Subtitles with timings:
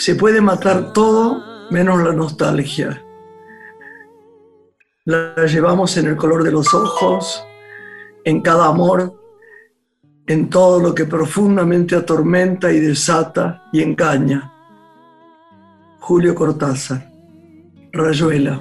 [0.00, 3.04] se puede matar todo menos la nostalgia.
[5.04, 7.44] La llevamos en el color de los ojos,
[8.24, 9.12] en cada amor,
[10.26, 14.50] en todo lo que profundamente atormenta y desata y engaña.
[15.98, 17.12] Julio Cortázar,
[17.92, 18.58] Rayuela.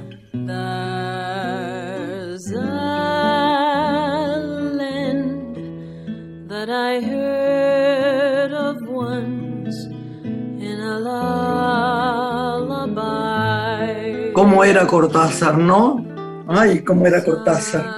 [14.60, 16.06] ¿Cómo era Cortázar, no?
[16.46, 17.96] Ay, cómo era Cortázar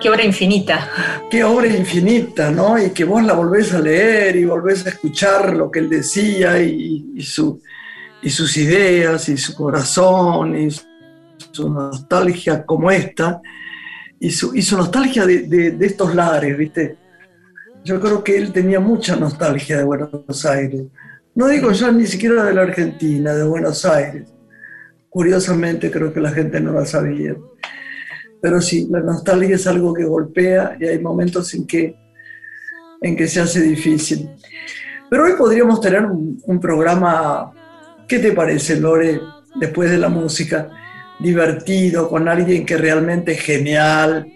[0.00, 0.88] Qué obra infinita.
[1.30, 2.82] Qué obra infinita, ¿no?
[2.82, 6.58] Y que vos la volvés a leer y volvés a escuchar lo que él decía
[6.62, 7.60] y, su,
[8.22, 13.42] y sus ideas y su corazón y su nostalgia como esta
[14.18, 16.96] y su, y su nostalgia de, de, estos lares, ¿viste?
[17.84, 20.80] Yo creo que él tenía mucha nostalgia de Buenos Aires.
[21.34, 24.39] No digo ya ni siquiera de la Argentina, de Buenos Aires.
[25.10, 27.36] Curiosamente creo que la gente no la sabía.
[28.40, 31.94] Pero sí, la nostalgia es algo que golpea y hay momentos en que,
[33.02, 34.30] en que se hace difícil.
[35.10, 37.52] Pero hoy podríamos tener un, programa,
[38.06, 39.20] ¿qué te parece, Lore,
[39.56, 40.70] después de la música?
[41.18, 44.32] Divertido, con alguien que realmente es genial,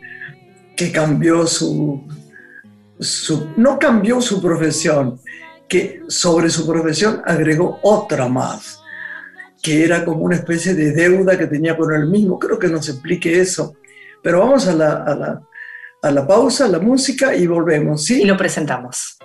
[0.77, 2.02] que cambió su,
[2.98, 5.20] su, no cambió su profesión,
[5.69, 8.80] que sobre su profesión agregó otra más,
[9.65, 12.39] que era como una especie de deuda que tenía con él mismo.
[12.39, 13.77] Creo que nos explique eso.
[14.23, 15.43] Pero vamos a la, a la,
[16.03, 18.11] a la pausa, a la música y volvemos.
[18.11, 19.17] Y lo presentamos.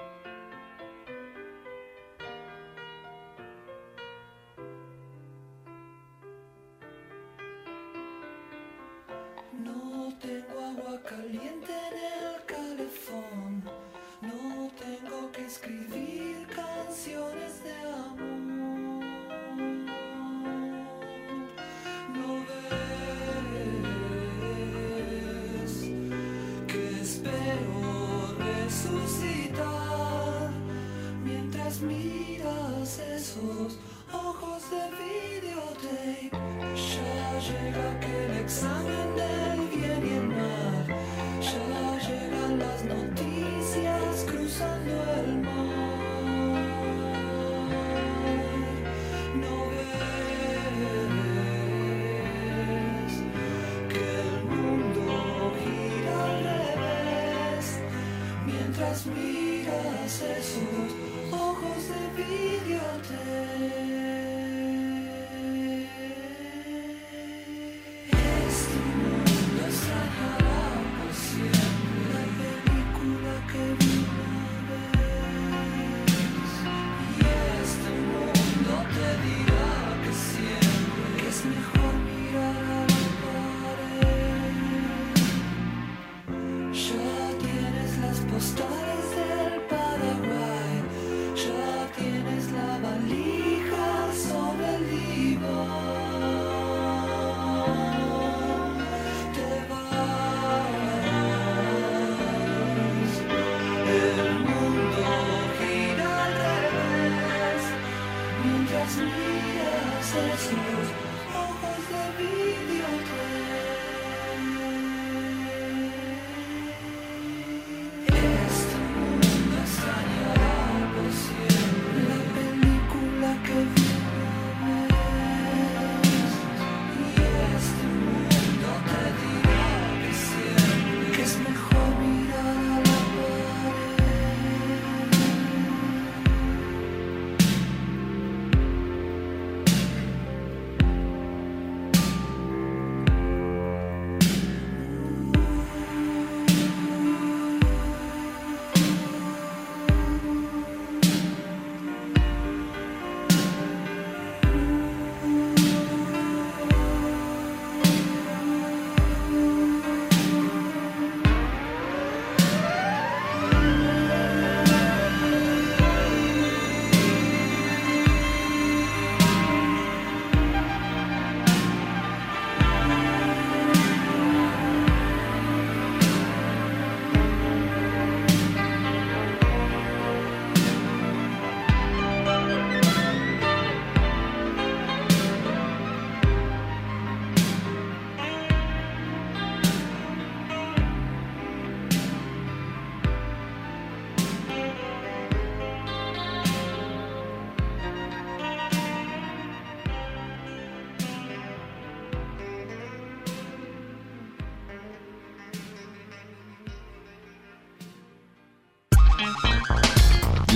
[88.40, 88.79] Tienes la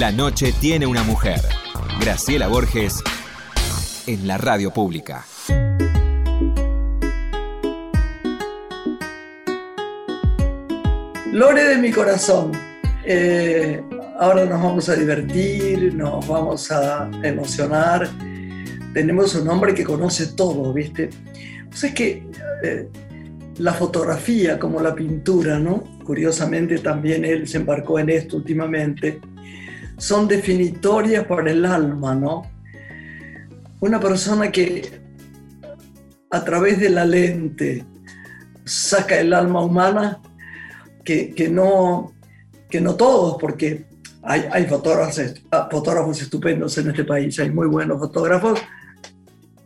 [0.04, 1.40] La noche tiene una mujer.
[2.02, 3.02] Graciela Borges
[4.06, 5.26] en la radio pública.
[11.32, 12.52] Lore de mi corazón.
[13.06, 13.82] Eh,
[14.20, 18.10] ahora nos vamos a divertir, nos vamos a emocionar.
[18.94, 21.12] Tenemos un hombre que conoce todo, ¿viste?
[21.72, 22.28] O sea, es que
[22.62, 22.90] eh,
[23.58, 25.82] la fotografía como la pintura, ¿no?
[26.04, 29.22] Curiosamente también él se embarcó en esto últimamente,
[30.04, 32.42] son definitorias para el alma, ¿no?
[33.80, 35.00] Una persona que
[36.30, 37.86] a través de la lente
[38.66, 40.20] saca el alma humana,
[41.06, 42.12] que, no,
[42.70, 43.86] que no todos, porque
[44.24, 45.42] hay, hay fotógrafos,
[45.72, 48.60] fotógrafos estupendos en este país, hay muy buenos fotógrafos,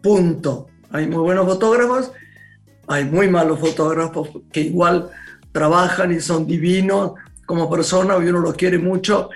[0.04, 0.68] punto.
[0.92, 2.12] Hay muy buenos fotógrafos,
[2.88, 5.10] hay muy malos fotógrafos que igual
[5.52, 7.14] trabajan y son divinos
[7.48, 9.32] como personas y uno los quiere mucho,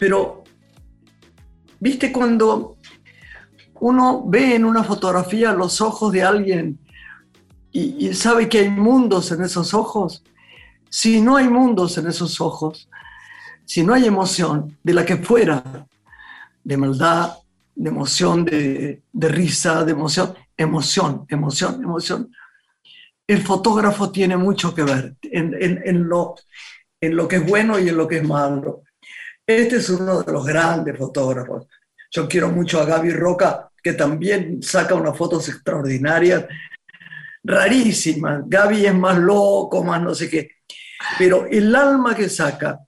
[0.00, 0.44] pero
[1.78, 2.78] viste cuando
[3.80, 6.78] uno ve en una fotografía los ojos de alguien
[7.70, 10.24] y, sabe que hay mundos en esos ojos,
[10.88, 12.88] si no hay mundos en esos ojos,
[13.64, 15.86] si no hay emoción de la que fuera,
[16.64, 17.34] de maldad,
[17.76, 22.32] de emoción, de, risa, de emoción, emoción, emoción, emoción,
[23.26, 28.16] el fotógrafo tiene mucho que ver en lo que es bueno y en lo que
[28.16, 28.82] es malo.
[29.46, 31.66] Este es uno de los grandes fotógrafos.
[32.10, 36.44] Yo quiero mucho a Gaby Roca, que también saca unas fotos extraordinarias,
[37.42, 38.42] rarísimas.
[38.46, 40.50] Gaby es más loco, más no sé qué.
[41.18, 42.80] Pero el alma que saca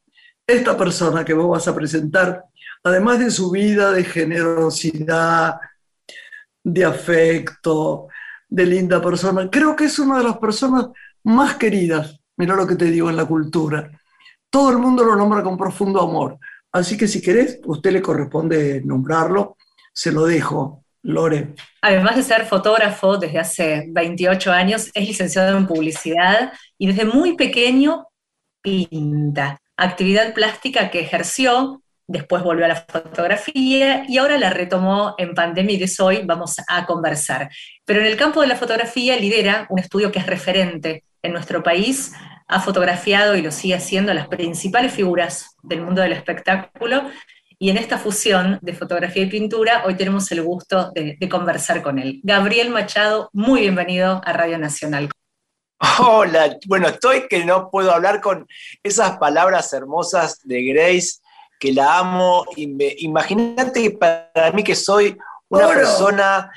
[0.46, 2.44] esta persona que vos vas a presentar,
[2.82, 5.56] además de su vida de generosidad,
[6.62, 8.08] de afecto,
[8.48, 9.48] de linda persona.
[9.50, 10.86] Creo que es una de las personas
[11.24, 13.90] más queridas, mira lo que te digo en la cultura.
[14.52, 16.38] Todo el mundo lo nombra con profundo amor.
[16.70, 19.56] Así que si querés, usted le corresponde nombrarlo,
[19.94, 20.84] se lo dejo.
[21.04, 21.54] Lore.
[21.80, 27.34] Además de ser fotógrafo desde hace 28 años, es licenciado en publicidad y desde muy
[27.34, 28.08] pequeño
[28.60, 29.58] pinta.
[29.76, 35.76] Actividad plástica que ejerció después volvió a la fotografía y ahora la retomó en pandemia
[35.76, 37.50] y de hoy vamos a conversar.
[37.86, 41.62] Pero en el campo de la fotografía lidera un estudio que es referente en nuestro
[41.62, 42.12] país,
[42.52, 47.02] ha fotografiado y lo sigue haciendo las principales figuras del mundo del espectáculo
[47.58, 51.80] y en esta fusión de fotografía y pintura hoy tenemos el gusto de, de conversar
[51.80, 52.20] con él.
[52.22, 55.08] Gabriel Machado, muy bienvenido a Radio Nacional.
[55.98, 58.46] Hola, bueno, estoy que no puedo hablar con
[58.82, 61.20] esas palabras hermosas de Grace
[61.58, 62.44] que la amo.
[62.56, 65.16] Imagínate para mí que soy
[65.48, 66.52] una persona,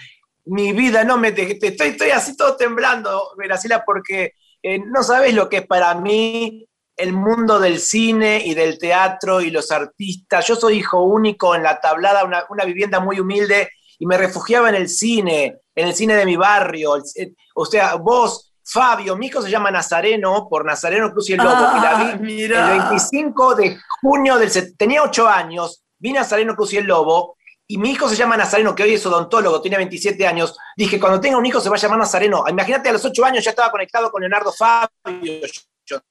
[0.45, 4.33] mi vida, no me te, estoy, estoy así todo temblando, Graciela, porque
[4.68, 6.68] eh, no sabes lo que es para mí
[6.98, 10.48] el mundo del cine y del teatro y los artistas.
[10.48, 13.69] Yo soy hijo único en la tablada, una, una vivienda muy humilde
[14.00, 16.95] y me refugiaba en el cine, en el cine de mi barrio.
[17.54, 21.52] O sea, vos Fabio, mi hijo se llama Nazareno por Nazareno Cruz y el Lobo,
[21.52, 24.76] y la ah, vi el 25 de junio del...
[24.76, 27.34] Tenía 8 años, vi Nazareno Cruz y el Lobo,
[27.68, 30.57] y mi hijo se llama Nazareno, que hoy es odontólogo, tiene 27 años.
[30.78, 32.44] Dije, cuando tenga un hijo se va a llamar Nazareno.
[32.48, 34.90] Imagínate, a los 8 años ya estaba conectado con Leonardo Fabio,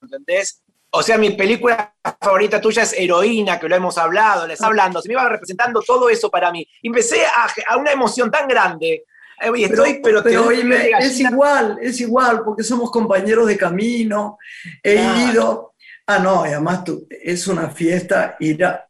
[0.03, 0.63] ¿entendés?
[0.91, 5.09] O sea, mi película favorita tuya es Heroína, que lo hemos hablado, les hablando, se
[5.09, 6.67] me iba representando todo eso para mí.
[6.83, 9.05] empecé a, a una emoción tan grande
[9.39, 14.39] pero, pero, es igual, es igual, porque somos compañeros de camino,
[14.83, 14.95] he
[15.31, 15.74] ido.
[16.07, 18.89] Ah, no, y además tú, es una fiesta ir a,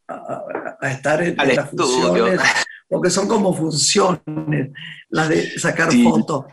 [0.81, 2.41] estar en, las funciones,
[2.89, 4.71] porque son como funciones,
[5.09, 6.45] las de sacar fotos.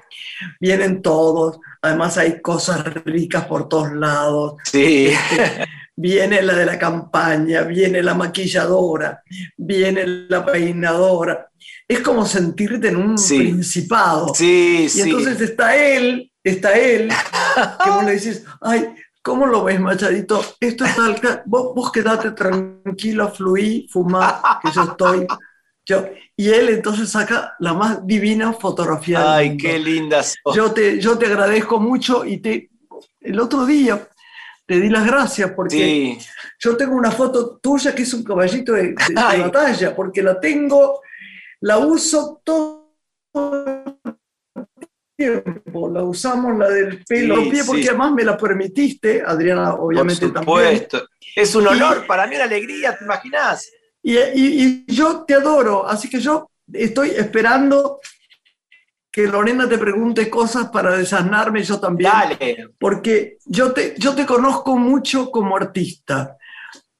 [0.60, 4.54] Vienen todos, además hay cosas ricas por todos lados.
[4.64, 5.08] Sí.
[5.08, 5.66] Este,
[5.96, 9.22] viene la de la campaña, viene la maquilladora,
[9.56, 11.48] viene la peinadora
[11.88, 14.34] es como sentirte en un principado.
[14.34, 17.08] Sí, y entonces está él, está él,
[17.84, 18.88] que vos le dices, ay,
[19.22, 20.44] ¿cómo lo ves, Machadito?
[20.60, 25.26] Esto es tal, vos, vos quedate tranquilo, fluí, fumá, que yo estoy.
[25.84, 26.04] Yo,
[26.36, 29.36] y él entonces saca la más divina fotografía.
[29.36, 30.36] Ay, qué lindas.
[30.54, 32.70] Yo te, yo te agradezco mucho y te,
[33.20, 34.08] el otro día
[34.66, 36.18] te di las gracias porque
[36.58, 41.00] yo tengo una foto tuya que es un caballito de, de batalla, porque la tengo
[41.62, 42.82] la uso todo
[45.22, 47.36] tiempo, la usamos la del pelo
[47.66, 51.08] porque además me la permitiste, Adriana obviamente Por supuesto.
[51.34, 53.70] Es un honor, para mí una alegría, ¿te imaginas?
[54.02, 58.00] Y, yo te adoro, así que yo estoy esperando
[59.10, 62.10] que Lorena te pregunte cosas para desanarme yo también.
[62.10, 62.68] Dale.
[62.78, 66.36] Porque yo te, yo te conozco mucho como artista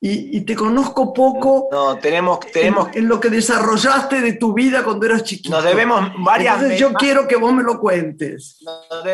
[0.05, 1.69] y, te conozco poco.
[1.71, 5.55] No, tenemos, tenemos en, lo que desarrollaste de tu vida cuando eras chiquito.
[5.55, 6.57] Nos debemos varias.
[6.57, 8.59] Entonces yo quiero que vos me lo cuentes.
[8.63, 9.05] Nos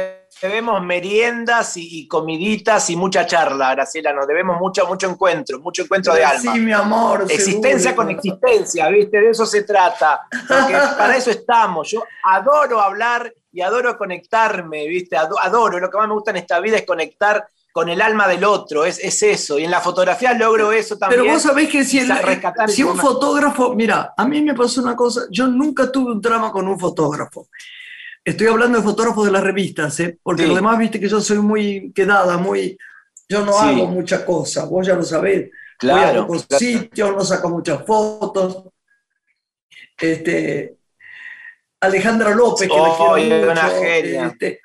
[0.40, 4.14] debemos meriendas y, comiditas y mucha charla, Graciela.
[4.14, 6.54] Nos debemos mucho, mucho encuentro, mucho encuentro de alma.
[6.54, 7.26] Sí, mi amor.
[7.28, 9.21] Existencia con existencia, ¿viste?
[9.21, 10.23] De eso se trata.
[10.49, 11.90] Porque para eso estamos.
[11.90, 15.18] Yo adoro hablar y adoro conectarme, ¿viste?
[15.18, 15.80] Adoro.
[15.80, 18.84] Lo que más me gusta en esta vida es conectar con el alma del otro,
[18.84, 19.58] es, eso.
[19.58, 21.22] Y en la fotografía logro eso también.
[21.22, 22.00] Pero vos sabés que si,
[22.68, 26.50] si un fotógrafo, mira, a mí me pasó una cosa, yo nunca tuve un drama
[26.50, 27.48] con un fotógrafo.
[28.25, 30.18] Estoy hablando de fotógrafos de las revistas, ¿eh?
[30.22, 32.76] porque lo demás, viste que yo soy muy quedada, muy...
[33.28, 35.50] Yo no hago mucha cosa, vos ya lo sabés.
[35.78, 36.26] Claro.
[36.26, 38.64] Voy a sitios, no saco muchas fotos.
[39.96, 40.78] Este,
[41.80, 44.26] Alejandra López, que oh, quiero Una genia.
[44.26, 44.60] Este,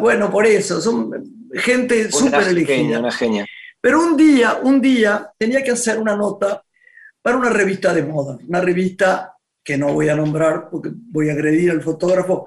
[0.00, 1.10] bueno, por eso, son
[1.54, 2.98] gente súper elegida.
[2.98, 3.46] Una genia.
[3.80, 6.62] Pero un día, un día tenía que hacer una nota
[7.20, 11.32] para una revista de moda, una revista que no voy a nombrar porque voy a
[11.32, 12.46] agredir al fotógrafo,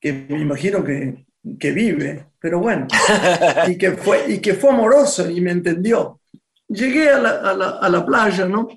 [0.00, 2.86] que me imagino que, vive, pero bueno,
[3.68, 6.20] y que, fue, y que fue amoroso y me entendió.
[6.68, 7.30] Llegué a la,
[7.80, 8.68] a la playa, ¿no?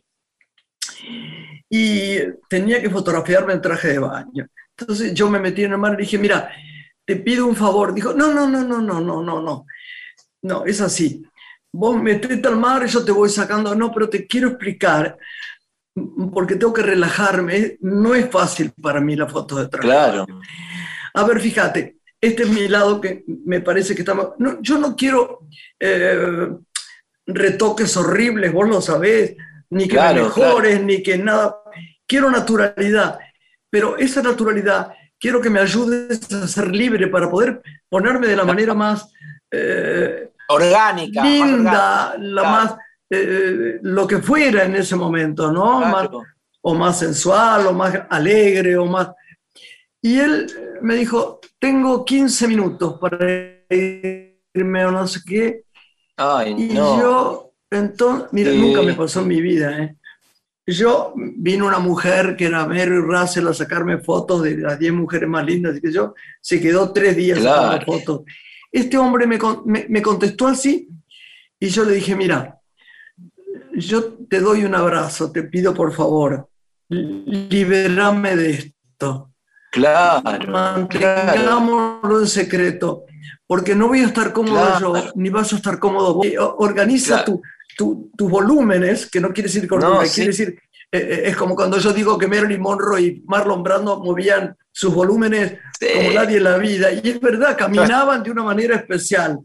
[1.69, 2.17] Y
[2.49, 4.47] tenía que fotografiarme en traje de baño.
[4.77, 6.51] Entonces yo me metí en el mar y dije, mira,
[7.05, 7.93] te pido un favor.
[7.93, 9.65] Dijo, no, no, no, no, no, no, no, no.
[10.41, 11.23] No, es así.
[11.71, 13.75] Vos metete al mar yo te voy sacando.
[13.75, 15.17] No, pero te quiero explicar,
[16.33, 17.77] porque tengo que relajarme.
[17.81, 19.87] No es fácil para mí la foto de traje.
[19.87, 20.25] Claro.
[21.13, 24.15] A ver, fíjate, este es mi lado que me parece que está...
[24.37, 25.47] No, yo no quiero
[25.79, 26.49] eh,
[27.25, 29.35] retoques horribles, vos lo sabés,
[29.69, 31.55] ni que me mejores, ni que nada.
[32.07, 33.19] Quiero naturalidad,
[33.69, 38.45] pero esa naturalidad quiero que me ayudes a ser libre para poder ponerme de la
[38.45, 39.11] manera más
[39.51, 42.75] eh, orgánica, linda, la más
[43.09, 45.81] eh, lo que fuera en ese momento, ¿no?
[46.67, 49.09] o más sensual, o más alegre, o más.
[50.01, 50.47] Y él
[50.81, 53.17] me dijo: Tengo 15 minutos para
[53.69, 55.63] irme o no sé qué.
[56.57, 59.95] y yo, entonces, mira, nunca me pasó en mi vida, ¿eh?
[60.67, 65.29] Yo vino una mujer que era Mary Russell a sacarme fotos de las 10 mujeres
[65.29, 68.21] más lindas, y que yo se quedó tres días sacando fotos.
[68.71, 69.37] Este hombre me,
[69.87, 70.89] me, contestó así
[71.59, 72.59] y yo le dije, mira,
[73.73, 76.49] yo te doy un abrazo, te pido por favor,
[76.89, 79.31] liberame de esto.
[79.71, 80.51] Claro.
[80.51, 83.05] Mantengámoslo en secreto,
[83.45, 86.27] porque no voy a estar cómodo yo, ni vas a estar cómodo vos.
[86.57, 87.41] Organiza tu,
[87.75, 90.59] tus volúmenes, que no quiere decir quiere decir,
[90.91, 94.93] eh, eh, es como cuando yo digo que Marilyn Monroe y Marlon Brando movían sus
[94.93, 99.39] volúmenes como nadie en la vida, y es verdad, caminaban de una manera especial.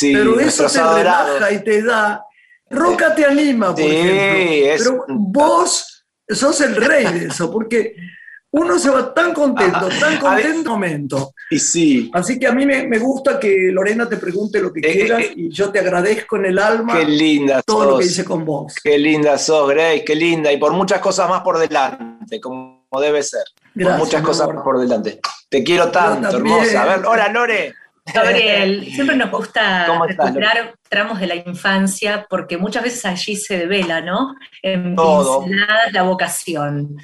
[0.00, 2.24] pero eso te relaja y te da.
[2.70, 5.04] Roca te anima, por ejemplo.
[5.06, 7.94] Pero vos sos el rey de eso, porque
[8.56, 11.34] uno se va tan contento, tan contento en momento.
[11.50, 12.10] Y sí.
[12.14, 15.32] Así que a mí me, gusta que Lorena te pregunte lo que eh, quieras eh,
[15.34, 18.76] y yo te agradezco en el alma qué linda todo lo que hice con vos.
[18.82, 20.52] Qué linda sos, Grace, qué linda.
[20.52, 23.42] Y por muchas cosas más por delante, como debe ser.
[23.74, 25.18] por muchas cosas más por delante.
[25.48, 26.82] Te quiero tanto, hermosa.
[26.82, 27.74] A ver, hola, Lore.
[28.12, 34.00] Gabriel, siempre nos gusta recuperar tramos de la infancia porque muchas veces allí se devela,
[34.00, 34.36] ¿no?
[34.62, 35.44] En Todo.
[35.90, 36.98] la vocación.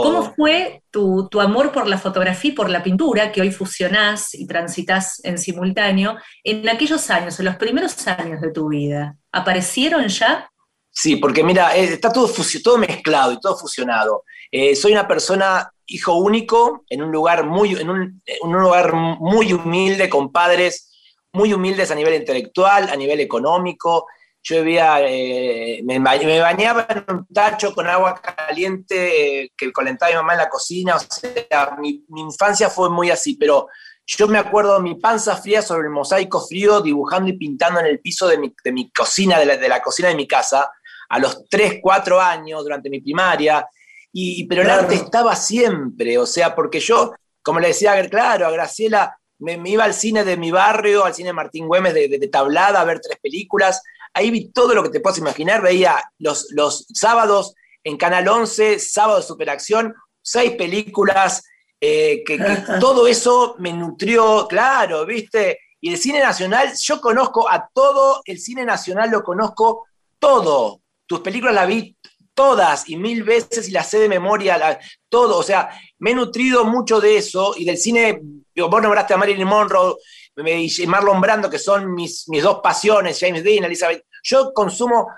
[0.00, 4.46] ¿Cómo fue tu, amor por la fotografía y por la pintura, que hoy fusionás y
[4.46, 9.16] transitas en simultáneo, en aquellos años, en los primeros años de tu vida?
[9.32, 10.50] ¿Aparecieron ya?
[10.90, 12.30] Sí, porque mira, eh, está todo,
[12.62, 14.24] todo mezclado y todo fusionado.
[14.50, 20.08] Eh, soy una persona hijo único en un lugar muy, en un, lugar muy humilde,
[20.08, 20.90] con padres
[21.32, 24.06] muy humildes a nivel intelectual, a nivel económico,
[24.42, 30.16] yo bebía, eh, me, bañaba en un tacho con agua caliente eh, que calentaba mi
[30.16, 33.68] mamá en la cocina, o sea, mi, infancia fue muy así, pero
[34.04, 37.86] yo me acuerdo de mi panza fría sobre el mosaico frío, dibujando y pintando en
[37.86, 40.72] el piso de mi, de mi cocina, de la, de la, cocina de mi casa,
[41.08, 43.64] a los 3, 4 años, durante mi primaria,
[44.12, 48.50] y, pero el arte estaba siempre, o sea, porque yo, como le decía, claro, a
[48.50, 52.80] Graciela, me, iba al cine de mi barrio, al cine Martín Güemes de, de Tablada,
[52.80, 53.82] a ver tres películas,
[54.14, 55.62] Ahí vi todo lo que te puedas imaginar.
[55.62, 57.54] Veía los, los sábados
[57.84, 61.44] en Canal 11, sábado de superacción, seis películas,
[61.80, 62.38] eh, que,
[62.80, 65.58] todo eso me nutrió, claro, ¿viste?
[65.80, 69.86] Y el cine nacional, yo conozco a todo, el cine nacional lo conozco
[70.20, 70.80] todo.
[71.06, 71.96] Tus películas las vi
[72.34, 74.78] todas y mil veces y las sé de memoria,
[75.08, 75.38] todo.
[75.38, 78.20] O sea, me he nutrido mucho de eso y del cine,
[78.56, 79.96] vos nombraste a Marilyn Monroe,
[80.36, 85.08] y Marlon Brando, que son mis, mis dos pasiones, James Dean, Elizabeth, Yo consumo,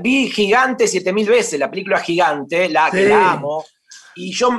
[0.00, 3.64] vi Gigante 7000 veces, la película Gigante, la que la amo,
[4.18, 4.50] y yo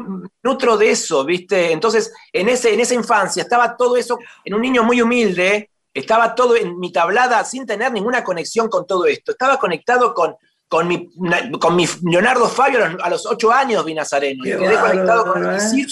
[0.42, 1.72] nutro de eso, ¿viste?
[1.72, 6.34] Entonces, en, ese, en esa infancia estaba todo eso, en un niño muy humilde, estaba
[6.34, 9.32] todo en mi tablada sin tener ninguna conexión con todo esto.
[9.32, 10.36] Estaba conectado con,
[10.68, 11.10] con, mi,
[11.60, 14.46] con mi Leonardo Fabio a los, ocho años vi Nazareno.
[14.46, 15.60] y quedé conectado con ¿eh?
[15.60, 15.88] sueño,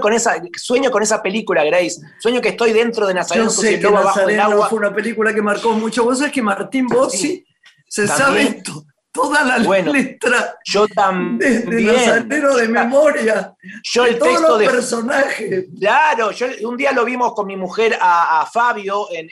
[0.00, 2.00] con esa, sueño con esa película, Grace.
[2.18, 3.46] Sueño que estoy dentro de Nazareno.
[3.46, 6.04] Yo sé que Nazareno fue una película que marcó mucho.
[6.04, 7.44] Vos sabés que Martín Bossi
[7.88, 8.84] se sabe esto
[9.14, 13.54] toda la letra yo también, de, Nazareno de memoria.
[13.84, 15.66] Yo el texto todos los de personajes.
[15.78, 19.30] Claro, yo un día lo vimos con mi mujer a, Fabio en,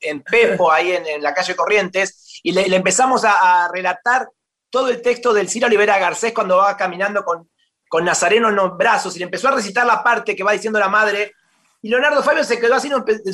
[0.00, 4.28] en, Pepo, ahí en, la calle Corrientes, y le, empezamos a, relatar
[4.70, 7.50] todo el texto del Ciro Olivera Garcés cuando va caminando con,
[7.94, 10.80] con Nazareno en los brazos, y le empezó a recitar la parte que va diciendo
[10.80, 11.32] la madre
[11.80, 12.90] y Leonardo Fabio se quedó así,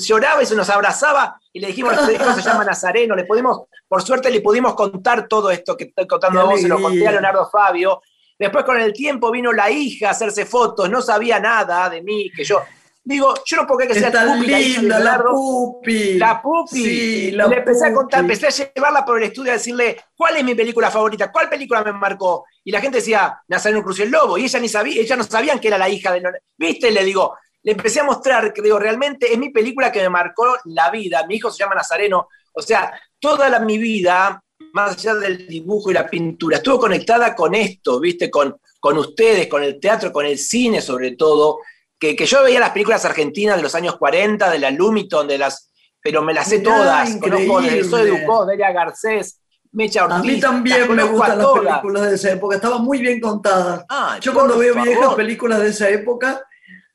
[0.07, 3.63] lloraba y se nos abrazaba y le dijimos, este hijo se llama Nazareno, le pudimos,
[3.89, 7.09] por suerte le pudimos contar todo esto que estoy contando a vos, se lo conté
[7.09, 8.03] a Leonardo Fabio.
[8.39, 12.31] Después con el tiempo vino la hija a hacerse fotos, no sabía nada de mí,
[12.31, 12.61] que yo,
[13.03, 16.19] Digo, yo no puedo creer que sea Pupi, linda, la, la Pupi.
[16.19, 16.85] La Pupi.
[16.85, 20.37] Sí, la le empecé a contar, empecé a llevarla por el estudio a decirle, ¿cuál
[20.37, 21.33] es mi película favorita?
[21.33, 22.45] ¿Cuál película me marcó?
[22.63, 24.37] Y la gente decía, Nazareno Cruz y el Lobo.
[24.37, 26.23] Y ella ni sabía, ella no sabían que era la hija de
[26.59, 26.91] ¿Viste?
[26.91, 30.59] Le digo, le empecé a mostrar que digo, realmente es mi película que me marcó
[30.67, 31.27] la vida.
[31.27, 32.29] Mi hijo se llama Nazareno.
[32.53, 34.43] O sea, toda la, mi vida,
[34.73, 38.31] más allá del dibujo y la pintura, estuvo conectada con esto, ¿viste?
[38.31, 41.61] Con, con ustedes, con el teatro, con el cine sobre todo.
[42.01, 45.39] Que, que yo veía las películas argentinas de los años 40, de la Lumiton, de
[45.39, 45.71] las.
[46.03, 47.15] Pero me las sé todas.
[47.17, 49.41] Conozco de Soy Ducó, Delia Garcés,
[49.73, 50.19] Mecha Ortiz.
[50.19, 53.85] A mí también me gustan las películas de esa época, estaban muy bien contadas.
[53.89, 56.43] Ah, yo cuando veo viejas películas de esa época,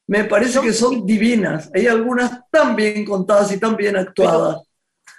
[0.07, 1.69] me parece que son divinas.
[1.73, 4.61] Hay algunas tan bien contadas y tan bien actuadas.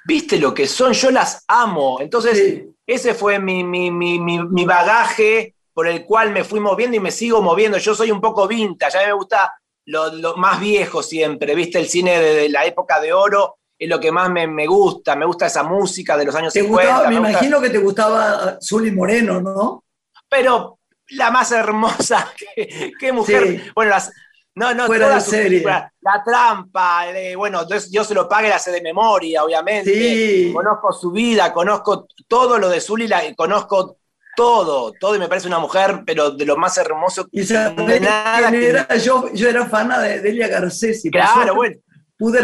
[0.04, 2.00] Viste lo que son, yo las amo.
[2.00, 7.42] Entonces, ese fue mi, mi, bagaje por el cual me fui moviendo y me sigo
[7.42, 7.78] moviendo.
[7.78, 9.52] Yo soy un poco vintage, a mí me gusta
[9.86, 14.10] lo, más viejo siempre, viste el cine de, la época de oro, es lo que
[14.10, 17.08] más me, gusta, me gusta esa música de los años 50.
[17.08, 19.84] me, imagino que te gustaba Zully Moreno, ¿no?
[20.28, 22.32] Pero la más hermosa,
[23.00, 23.72] que, mujer.
[23.74, 24.12] Bueno, las,
[24.54, 25.62] no, no, fuera de serie.
[26.00, 27.04] La trampa,
[27.36, 30.50] bueno, yo se lo pague la sé de memoria, obviamente.
[30.52, 33.98] Conozco su vida, conozco todo lo de Zully, la, conozco
[34.36, 37.26] todo, todo, y me parece una mujer, pero de lo más hermoso.
[37.32, 41.02] Y de nada era, yo, yo era fana de Delia Garcés.
[41.10, 41.76] Claro, bueno.
[42.18, 42.40] Pude,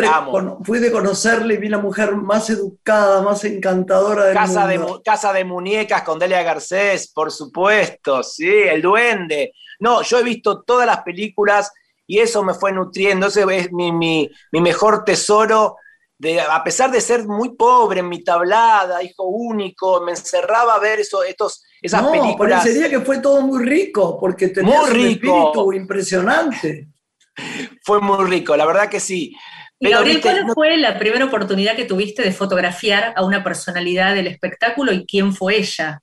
[0.66, 4.98] pude conocerle y vi la mujer más educada, más encantadora del casa mundo.
[4.98, 9.54] De, casa de muñecas con Delia Garcés, por supuesto, sí, El Duende.
[9.80, 11.72] No, yo he visto todas las películas
[12.06, 15.76] y eso me fue nutriendo, ese es mi, mejor tesoro.
[16.18, 20.78] De, a pesar de ser muy pobre en mi tablada, hijo único, me encerraba a
[20.80, 22.60] ver eso, estos, esas no, películas.
[22.60, 26.88] parecería que fue todo muy rico, porque tenía un espíritu impresionante.
[27.82, 29.34] Fue muy rico, la verdad que sí.
[29.80, 34.28] Y Gabriel, ¿cuál fue la primera oportunidad que tuviste de fotografiar a una personalidad del
[34.28, 36.02] espectáculo y quién fue ella?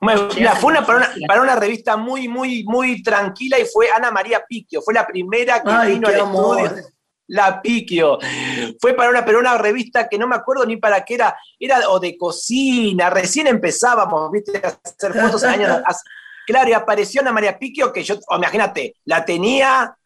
[0.00, 4.80] fue una, para, una, revista muy, muy, muy tranquila y fue Ana María Piquio.
[4.82, 6.91] Fue la primera que vino al estudio.
[7.32, 8.18] La Piquio.
[8.78, 11.88] Fue para una, pero una revista que no me acuerdo ni para qué era, era
[11.88, 15.82] o de cocina, recién empezábamos, viste, a hacer fotos años.
[16.44, 19.96] Claro, y apareció Ana María Piquio, que yo, imagínate, la tenía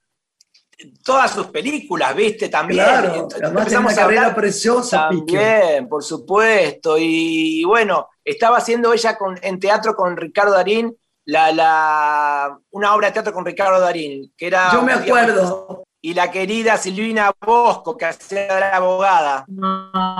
[1.03, 2.51] todas sus películas, ¿viste?
[2.51, 2.85] También.
[2.85, 5.09] Claro, además una carrera preciosa.
[5.09, 6.97] También, por supuesto.
[6.99, 13.09] Y, bueno, estaba haciendo ella con, en teatro con Ricardo Darín, la, la, una obra
[13.09, 14.71] de teatro con Ricardo Darín, que era...
[14.75, 15.86] Yo me acuerdo.
[16.07, 19.45] Y la querida Silvina Bosco, que hacía la abogada.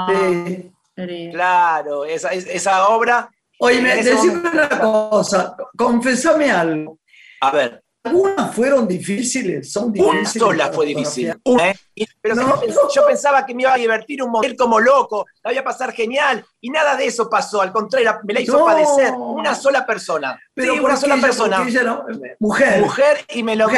[0.09, 0.73] Sí.
[1.31, 3.31] Claro, esa, esa obra...
[3.61, 6.99] Oye, decime una cosa, confesame algo.
[7.41, 7.85] A ver.
[8.03, 10.35] Algunas fueron difíciles, son difíciles.
[10.35, 11.33] Una sola fue difícil.
[11.45, 11.77] Una, ¿eh?
[12.21, 12.35] Pero
[12.93, 15.93] yo pensaba que me iba a divertir un modelo como loco, la iba a pasar
[15.93, 17.63] genial, y nada de eso pasó.
[17.63, 20.37] Al contrario, me la hizo padecer una sola persona.
[20.53, 21.65] Pero sí, una sola persona.
[22.41, 22.81] mujer.
[22.81, 23.69] Mujer, y me lo.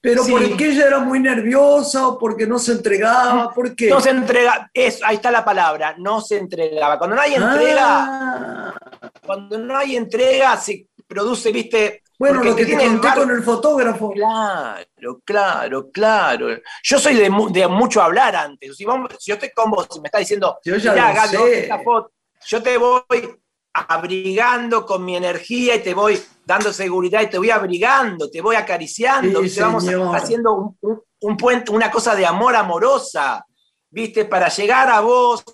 [0.00, 3.88] Pero porque ella era muy nerviosa o porque no se entregaba, ¿por qué?
[3.88, 6.98] No se entrega, eso, ahí está la palabra, no se entregaba.
[6.98, 8.74] Cuando no hay entrega, ah.
[9.24, 14.10] cuando no hay entrega, se produce, viste, bueno, lo que te conté con el fotógrafo.
[14.10, 16.48] Claro, claro, claro.
[16.82, 17.30] Yo soy de,
[17.68, 18.76] mucho hablar antes.
[18.76, 21.26] Si, yo estoy con vos y me estás diciendo, yo ya
[21.82, 22.12] foto,
[22.46, 23.39] yo te voy
[23.72, 28.56] abrigando con mi energía y te voy dando seguridad y te voy abrigando, te voy
[28.56, 30.76] acariciando, te vamos haciendo
[31.20, 33.44] un, puente, una cosa de amor amorosa,
[33.88, 34.24] ¿viste?
[34.24, 35.44] Para llegar a vos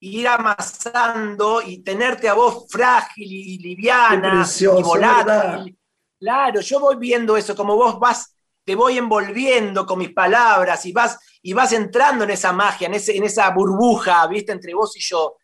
[0.00, 5.78] ir amasando y tenerte a vos frágil y liviana y volátil.
[6.18, 8.34] Claro, yo voy viendo eso, como vos vas,
[8.64, 12.94] te voy envolviendo con mis palabras y vas, y vas entrando en esa magia, en,
[12.94, 15.36] ese, en esa burbuja, viste, entre vos y yo.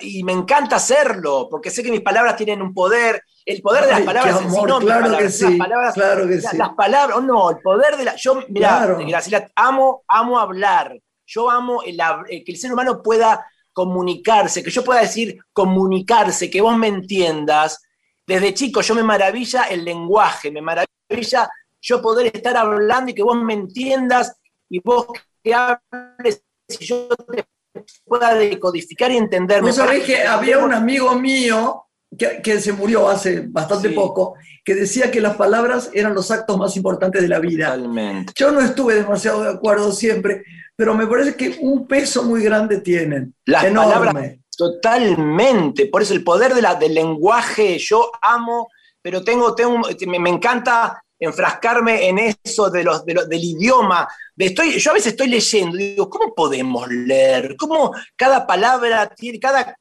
[0.00, 3.90] Y me encanta hacerlo, porque sé que mis palabras tienen un poder, el poder de
[3.90, 6.56] las palabras en sí, no claro que sí, las palabras, claro que sí.
[6.56, 11.82] las palabras, no, el poder de la, yo, mira, Graciela, amo, amo hablar, yo amo
[11.82, 11.96] el,
[12.44, 17.82] que el ser humano pueda comunicarse, que yo pueda decir comunicarse, que vos me entiendas.
[18.26, 23.22] Desde chico yo me maravilla el lenguaje, me maravilla yo poder estar hablando y que
[23.22, 24.36] vos me entiendas
[24.70, 25.08] y vos
[25.42, 27.44] que hables y yo te
[28.04, 29.68] pueda decodificar y entenderme.
[29.68, 31.84] Vos sabés que había un amigo mío
[32.16, 34.34] que, se murió hace bastante poco,
[34.64, 37.74] que decía que las palabras eran los actos más importantes de la vida.
[37.74, 38.32] Totalmente.
[38.36, 40.44] Yo no estuve demasiado de acuerdo siempre,
[40.76, 43.34] pero me parece que un peso muy grande tienen.
[43.44, 45.86] Las palabras, totalmente.
[45.86, 48.68] Por eso el poder de la, del lenguaje, yo amo,
[49.02, 54.08] pero tengo, tengo me, encanta enfrascarme en eso de los, del idioma.
[54.34, 57.56] De estoy, yo a veces estoy leyendo y digo, ¿cómo podemos leer?
[57.56, 59.76] ¿Cómo cada palabra tiene, cada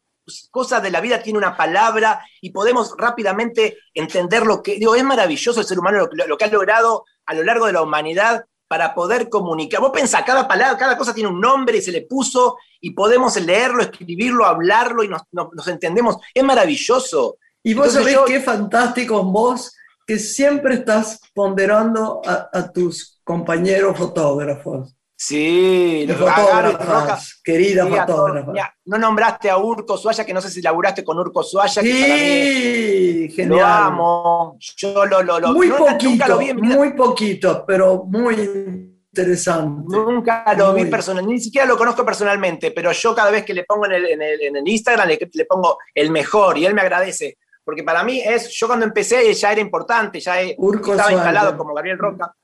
[0.52, 5.04] cosa de la vida tiene una palabra y podemos rápidamente entender lo que, digo, es
[5.04, 8.96] maravilloso el ser humano lo, que ha logrado a lo largo de la humanidad para
[8.96, 9.82] poder comunicar.
[9.82, 13.36] Vos pensás, cada palabra, cada cosa tiene un nombre y se le puso y podemos
[13.40, 16.18] leerlo, escribirlo, hablarlo y nos, entendemos.
[16.34, 17.38] Es maravilloso.
[17.62, 19.74] Y vos sabés qué fantástico en vos
[20.06, 24.96] que siempre estás ponderando a tus compañeros fotógrafos.
[25.26, 28.52] Sí, los fotógrafas, querida fotógrafa.
[28.86, 31.82] no nombraste a Urco Suaya, que no sé si laburaste con Urco Suaya.
[31.82, 33.60] Sí, genial.
[33.60, 34.58] Lo amo.
[34.76, 39.96] Yo lo, lo, muy poquito, muy poquito, pero muy interesante.
[39.96, 43.64] Nunca lo vi personalmente, ni siquiera lo conozco personalmente, pero yo cada vez que le
[43.64, 47.38] pongo en el, en el, Instagram le, le, pongo el mejor y él me agradece.
[47.64, 51.98] Porque para mí es, yo cuando empecé ya era importante, ya estaba instalado como Gabriel
[51.98, 52.36] Roca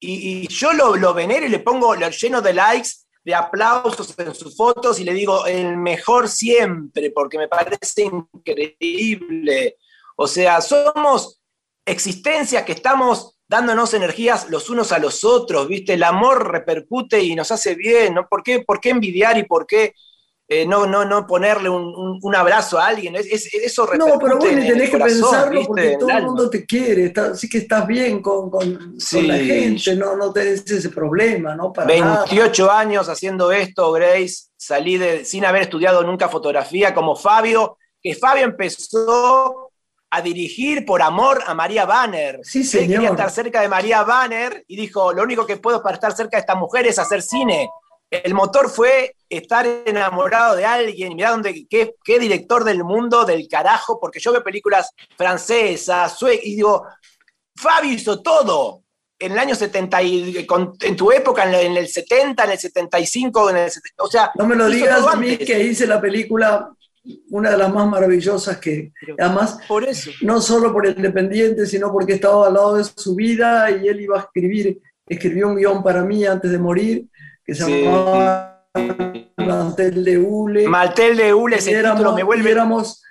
[0.00, 2.90] y, yo lo, lo, venero y le pongo, lo lleno de likes,
[3.22, 9.76] de aplausos en sus fotos y le digo el mejor siempre, porque me parece increíble.
[10.16, 11.42] O sea, somos
[11.84, 15.94] existencias que estamos dándonos energías los unos a los otros, ¿viste?
[15.94, 18.26] El amor repercute y nos hace bien, ¿no?
[18.28, 19.94] ¿Por qué, por qué envidiar y por qué
[20.52, 23.14] eh, no, no, no ponerle un, abrazo a alguien.
[23.14, 27.12] Es, eso No, pero vos tenés que pensarlo porque todo el mundo te quiere.
[27.36, 28.50] sí que estás bien con,
[29.12, 31.72] la gente, no, no tenés ese problema, ¿no?
[31.72, 34.48] 28 años haciendo esto, Grace.
[34.56, 39.70] Salí de, sin haber estudiado nunca fotografía, como Fabio, que Fabio empezó
[40.10, 42.40] a dirigir por amor a María Banner.
[42.42, 42.84] Sí, señor.
[42.84, 46.12] Él quería estar cerca de María Banner y dijo, lo único que puedo para estar
[46.12, 47.70] cerca de esta mujer es hacer cine.
[48.10, 54.00] El motor fue estar enamorado de alguien, mirá dónde, qué, director del mundo del carajo,
[54.00, 56.84] porque yo veo películas francesas, suecas, y digo,
[57.54, 58.82] Fabio hizo todo.
[59.16, 60.46] En el año 70, y,
[60.80, 64.32] en tu época, en el 70, en el 75, en el, o sea...
[64.34, 66.72] No me lo digas a mí que hice la película
[67.30, 70.10] una de las más maravillosas que además por eso.
[70.20, 74.02] no solo por el Independiente sino porque estaba al lado de su vida y él
[74.02, 77.06] iba a escribir escribió un guion para mí antes de morir
[77.44, 78.64] que se llamaba
[79.36, 80.68] Maltel de Hule.
[80.68, 82.50] Maltel de Hule, ese título me vuelve.
[82.50, 83.02] Éramos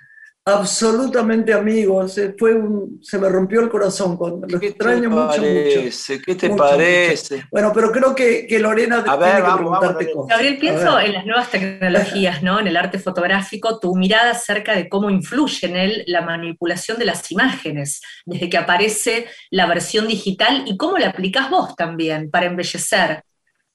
[0.44, 2.18] absolutamente amigos.
[2.38, 2.60] Fue
[3.02, 4.16] se me rompió el corazón.
[4.16, 6.22] Cuando, lo extraño mucho, mucho.
[6.24, 7.44] ¿Qué te parece?
[7.50, 10.30] Bueno, pero creo que, que Lorena a ver, que preguntarte cosas.
[10.30, 12.60] Gabriel, pienso en las nuevas tecnologías, ¿no?
[12.60, 17.04] En el arte fotográfico, tu mirada acerca de cómo influye en él la manipulación de
[17.04, 22.46] las imágenes, desde que aparece la versión digital y cómo la aplicás vos también para
[22.46, 23.24] embellecer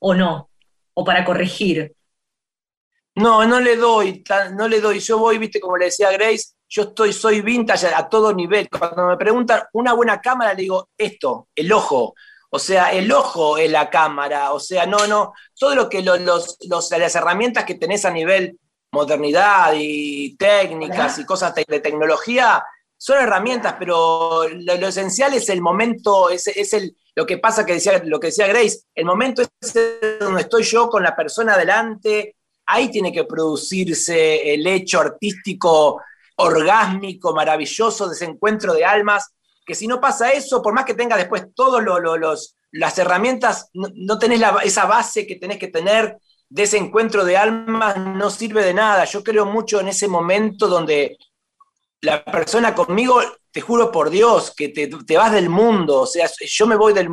[0.08, 0.50] o no
[0.94, 1.96] o para corregir?
[3.16, 5.00] No, no le doy, no le doy.
[5.00, 8.70] Yo voy, viste, como le decía Grace, yo estoy, soy vintage a todo nivel.
[8.70, 12.14] Cuando me preguntan una buena cámara, le digo esto, el ojo.
[12.52, 14.54] O sea, el ojo es la cámara.
[14.54, 15.34] O sea, no, no.
[15.58, 18.60] Todo lo que los, los, las herramientas que tenés a nivel
[18.92, 22.64] modernidad y técnicas y cosas de tecnología
[22.98, 27.74] son herramientas, pero lo, esencial es el momento, es, es el, lo que pasa que
[27.74, 29.74] decía, lo que decía Grace, el momento es
[30.20, 36.02] donde estoy yo con la persona adelante, ahí tiene que producirse el hecho artístico
[36.38, 39.34] orgásmico, maravilloso de ese encuentro de almas,
[39.66, 41.84] que si no pasa eso, por más que tenga después todas
[42.72, 46.18] las herramientas, no, tenés esa base que tenés que tener
[46.50, 49.06] de ese encuentro de almas, no sirve de nada.
[49.06, 51.18] Yo creo mucho en ese momento donde
[52.02, 53.22] la persona conmigo
[53.56, 57.08] te juro por Dios que te, vas del mundo, o sea, yo me voy del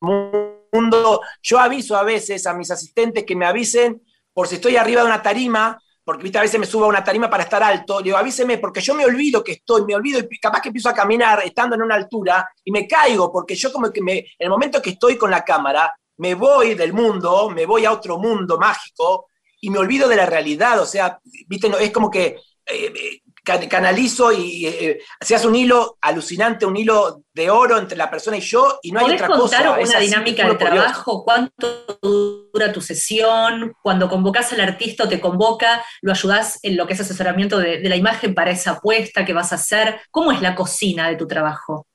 [0.00, 5.02] mundo, yo aviso a veces a mis asistentes que me avisen por si estoy arriba
[5.02, 6.38] de una tarima, porque ¿viste?
[6.38, 9.04] a veces me subo a una tarima para estar alto, digo, avíseme, porque yo me
[9.04, 12.50] olvido que estoy, me olvido, y capaz que empiezo a caminar estando en una altura
[12.64, 15.44] y me caigo, porque yo como que me, en el momento que estoy con la
[15.44, 19.28] cámara, me voy del mundo, me voy a otro mundo mágico
[19.60, 21.70] y me olvido de la realidad, o sea, ¿viste?
[21.78, 22.36] es como que
[22.70, 23.22] eh, eh,
[23.68, 28.36] canalizo y eh, se hace un hilo alucinante, un hilo de oro entre la persona
[28.36, 29.62] y yo, y no hay otra cosa.
[29.62, 31.24] contar una dinámica de trabajo?
[31.24, 33.74] ¿Cuánto dura tu sesión?
[33.82, 37.80] Cuando convocas al artista o te convoca, ¿lo ayudás en lo que es asesoramiento de,
[37.80, 40.00] la imagen para esa apuesta que vas a hacer?
[40.10, 41.86] ¿Cómo es la cocina de tu trabajo?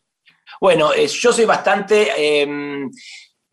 [0.60, 2.46] Bueno, yo soy bastante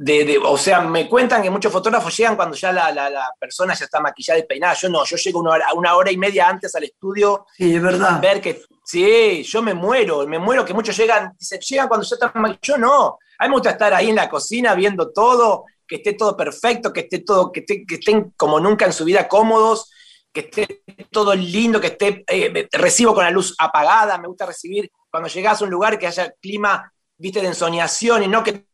[0.06, 4.00] em, o sea, me cuentan que muchos fotógrafos llegan cuando ya la, persona ya está
[4.00, 4.74] maquillada y peinada.
[4.74, 7.46] Yo no, yo llego una hora, una hora y media antes al estudio.
[7.56, 8.20] Sí, es verdad.
[8.20, 12.14] Ver que, sí, yo me muero, me muero que muchos llegan, dicen, llegan cuando ya
[12.14, 12.60] están maquillados.
[12.62, 16.14] Yo no, a mí me gusta estar ahí en la cocina viendo todo, que esté
[16.14, 19.90] todo perfecto, que esté todo, que, que estén como nunca en su vida cómodos,
[20.32, 24.90] que esté todo lindo, que esté, eh, recibo con la luz apagada, me gusta recibir
[25.10, 28.64] cuando llegas a un lugar que haya clima viste, de ensoñación y no que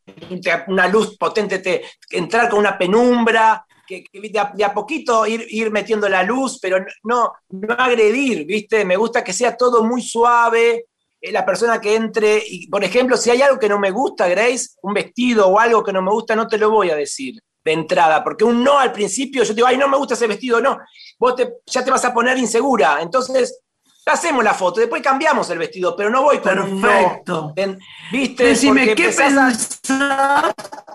[0.67, 6.07] una luz potente te entrar con una penumbra, que, de, a, poquito ir, ir metiendo
[6.09, 10.85] la luz, pero no, no agredir, viste, me gusta que sea todo muy suave,
[11.19, 14.27] eh, la persona que entre, y por ejemplo, si hay algo que no me gusta,
[14.27, 17.41] Grace, un vestido o algo que no me gusta, no te lo voy a decir
[17.63, 20.27] de entrada, porque un no al principio, yo te digo, ay, no me gusta ese
[20.27, 20.77] vestido, no,
[21.19, 23.61] vos ya te vas a poner insegura, entonces
[24.11, 27.53] hacemos la foto, después cambiamos el vestido, pero no voy con Perfecto.
[27.57, 27.79] un
[28.11, 28.45] ¿Viste?
[28.45, 29.81] Decime, ¿qué pensás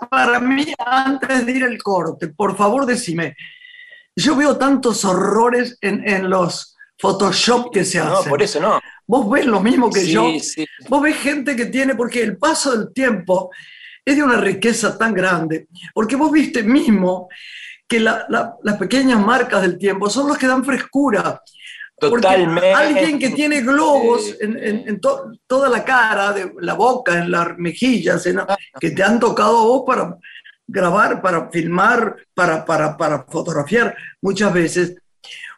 [0.09, 2.27] para mí antes de ir al corte?
[2.29, 3.35] Por favor, decime.
[4.15, 8.13] Yo veo tantos horrores en, los Photoshop que se hacen.
[8.25, 8.79] No, por eso no.
[9.05, 10.27] Vos ves lo mismo que yo.
[10.39, 10.65] Sí.
[10.87, 13.51] Vos ves gente que tiene, porque el paso del tiempo
[14.05, 15.67] es de una riqueza tan grande.
[15.93, 17.27] Porque vos viste mismo
[17.87, 21.41] que las pequeñas marcas del tiempo son los que dan frescura.
[21.99, 22.73] Totalmente.
[22.73, 28.27] alguien que tiene globos en, toda la cara, de la boca, en las mejillas,
[28.79, 30.17] que te han tocado a vos para
[30.67, 34.95] grabar, para filmar, para, para, para fotografiar muchas veces.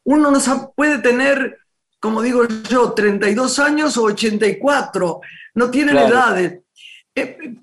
[0.03, 1.57] Uno no puede tener,
[1.99, 5.21] como digo yo, 32 años o 84,
[5.55, 6.59] no tienen edades.
[7.15, 7.55] Eh,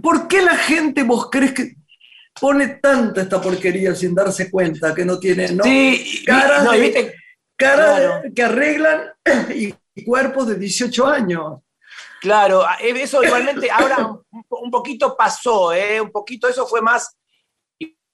[0.00, 1.76] ¿Por qué la gente vos crees que
[2.40, 5.64] pone tanta esta porquería sin darse cuenta que no tiene ¿no?
[5.64, 6.24] Sí,
[7.56, 9.12] cara que arreglan
[9.54, 11.60] y cuerpos de 18 años.
[12.20, 16.00] Claro, eh, eso igualmente ahora un poquito pasó, ¿eh?
[16.00, 17.16] un poquito eso fue más,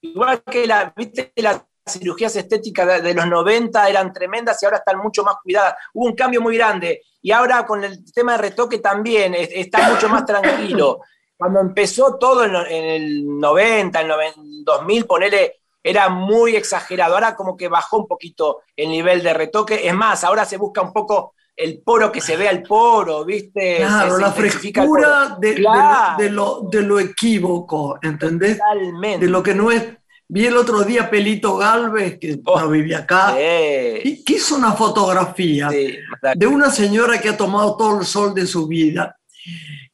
[0.00, 1.32] igual que la, ¿viste?
[1.36, 5.76] las cirugías estéticas de los 90 eran tremendas y ahora están mucho más cuidadas.
[5.94, 10.08] Hubo un cambio muy grande y ahora con el tema de retoque también está mucho
[10.08, 11.00] más tranquilo.
[11.36, 17.14] Cuando empezó todo en, el 90, en el 2000, ponele era muy exagerado.
[17.14, 19.86] Ahora como que bajó un poquito el nivel de retoque.
[19.86, 23.78] Es más, ahora se busca un poco el poro que se vea el poro, ¿viste?
[23.78, 28.58] Claro, la frescura de, de, lo, de, lo, equívoco, ¿entendés?
[28.58, 29.26] Totalmente.
[29.26, 29.84] De lo que no es.
[30.32, 34.72] Vi el otro día Pelito Galvez, que oh, no vivía acá, y que hizo una
[34.72, 39.16] fotografía de una señora que ha tomado todo el sol de su vida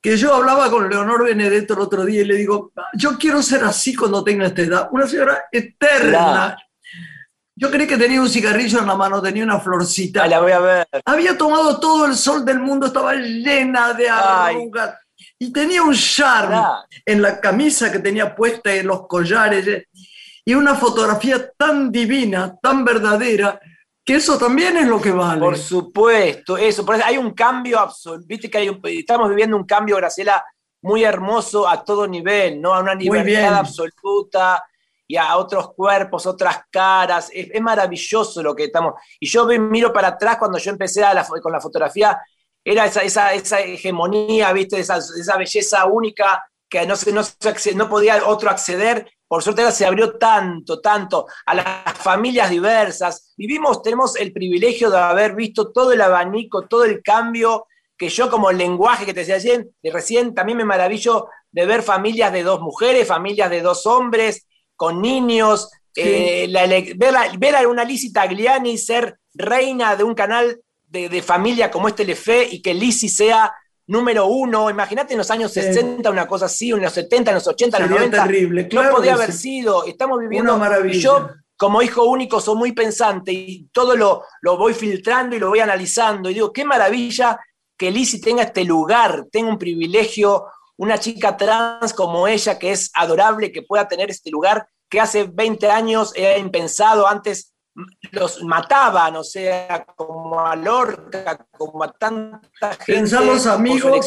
[0.07, 3.65] que yo hablaba con Leonor Benedetto el otro día y le digo, yo quiero ser
[3.65, 6.57] así cuando tenga esta edad, una señora eterna.
[7.57, 10.25] Yo creí que tenía un cigarrillo en la mano, tenía una florcita.
[10.29, 10.87] la voy a ver.
[11.05, 14.95] Había tomado todo el sol del mundo, estaba llena de arrugas.
[15.41, 16.63] Y tenía un charme
[17.05, 19.89] en la camisa que tenía puesta en los collares.
[20.45, 23.59] Y una fotografía tan divina, tan verdadera,
[24.07, 25.41] que eso también es lo que vale.
[25.41, 26.87] Por supuesto, eso.
[27.05, 28.25] hay un cambio absoluto.
[28.25, 30.45] Viste que estamos viviendo un cambio, Graciela,
[30.83, 32.73] muy hermoso a todo nivel, ¿no?
[32.73, 34.65] A una libertad absoluta
[35.09, 37.31] y a otros cuerpos, otras caras.
[37.33, 38.95] Es, maravilloso lo que estamos.
[39.19, 41.03] Y yo miro para atrás cuando yo empecé
[41.43, 42.17] con la fotografía,
[42.65, 44.79] era esa, esa, esa hegemonía, ¿viste?
[44.79, 47.23] Esa, esa belleza única que no, no,
[47.75, 53.35] no podía otro acceder por suerte se abrió tanto, tanto a las familias diversas.
[53.37, 58.31] Vivimos, tenemos el privilegio de haber visto todo el abanico, todo el cambio que yo
[58.31, 62.43] como lenguaje que te decía recién, de recién también me maravillo de ver familias de
[62.43, 66.47] dos mujeres, familias de dos hombres, con niños, eh,
[66.97, 72.05] ver, a, una Lizzie Tagliani ser reina de un canal de, de familia como este
[72.05, 73.53] Lefe y que Lizzie sea
[73.87, 74.71] número uno.
[74.71, 77.83] Imagínate en los años 60 una cosa así, en los 70, en los 80, en
[77.83, 78.23] los 90.
[78.23, 79.85] terrible, no podía haber sido.
[79.85, 80.55] Estamos viviendo.
[80.55, 80.99] Una maravilla.
[80.99, 85.49] yo, como hijo único, soy muy pensante y todo lo, lo voy filtrando y lo
[85.49, 86.31] voy analizando.
[86.31, 87.39] Y digo, qué maravilla
[87.77, 90.47] que Lizzie tenga este lugar, tenga un privilegio,
[90.77, 95.25] una chica trans como ella, que es adorable, que pueda tener este lugar, que hace
[95.25, 97.07] 20 años era impensado.
[97.07, 97.53] Antes
[98.11, 102.85] los mataban, o sea, como a Lorca, como a tanta gente.
[102.87, 104.03] Pensamos amigos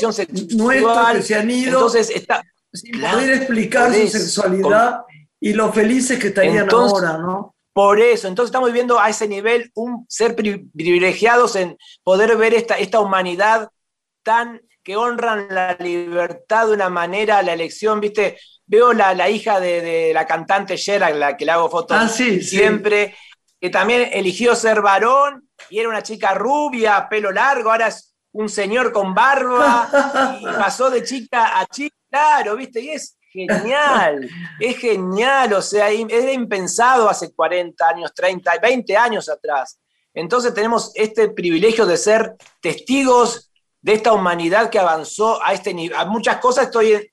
[0.55, 5.01] nuestros que se han ido entonces está, sin poder explicar su sexualidad
[5.39, 7.55] y lo felices que estarían ahora, ¿no?
[7.71, 12.77] Por eso, entonces estamos viviendo a ese nivel un ser privilegiados en poder ver esta,
[12.77, 13.69] esta humanidad
[14.23, 18.39] tan que honran la libertad de una manera, la elección, ¿viste?
[18.65, 23.15] Veo la, la hija de, la cantante Shera, la que le hago fotos ah, siempre,
[23.59, 28.47] que también eligió ser varón y era una chica rubia, pelo largo, ahora es un
[28.47, 32.81] señor con barba y pasó de chica a chica, claro, ¿viste?
[32.81, 39.29] Y es genial, es genial, o sea, era impensado hace 40 años, 30, 20 años
[39.29, 39.79] atrás.
[40.13, 45.97] Entonces tenemos este privilegio de ser testigos de esta humanidad que avanzó a este nivel.
[45.97, 47.11] A muchas cosas estoy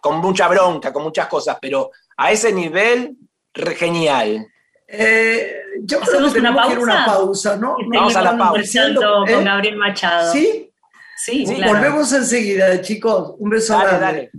[0.00, 3.16] con mucha bronca, con muchas cosas, pero a ese nivel,
[3.54, 4.46] genial.
[4.92, 7.76] Eh, yo creo que tenemos que ir a una pausa, ¿no?
[7.86, 8.94] Vamos a la pausa.
[8.94, 9.44] Con ¿eh?
[9.44, 10.32] Gabriel Machado.
[10.32, 10.66] ¿Sí?
[11.16, 13.34] Sí, Volvemos enseguida, chicos.
[13.38, 14.30] Un beso dale, Dale.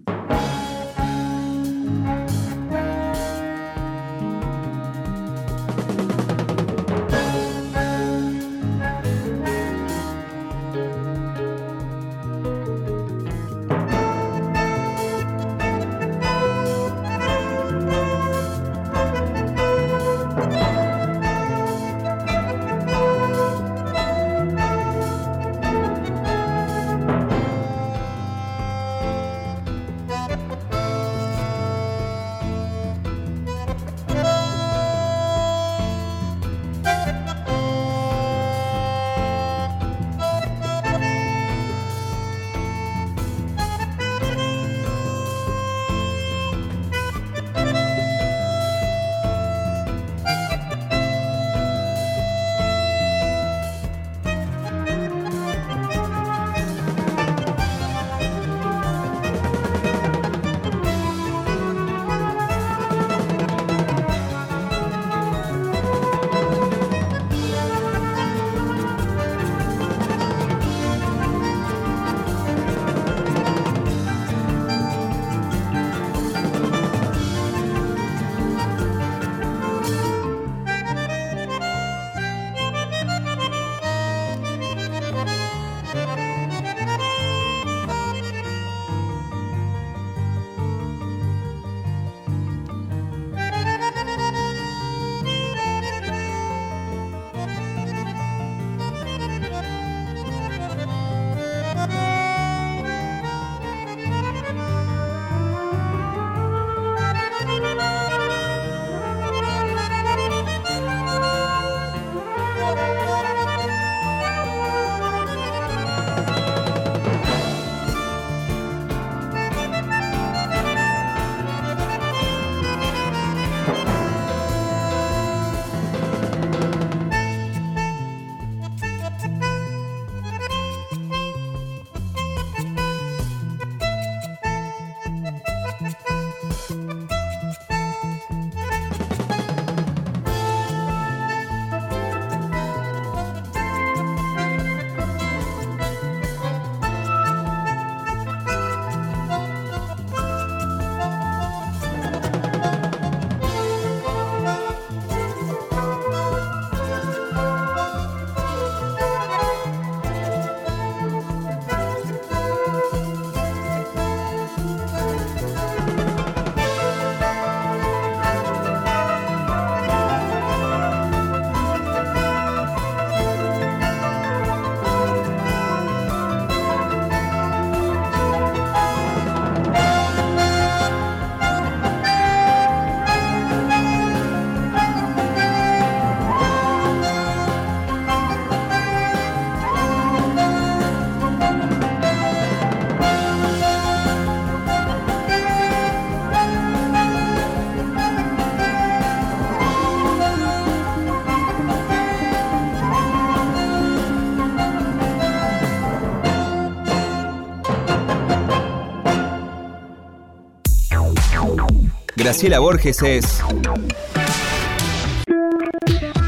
[212.31, 213.43] Graciela Borges es...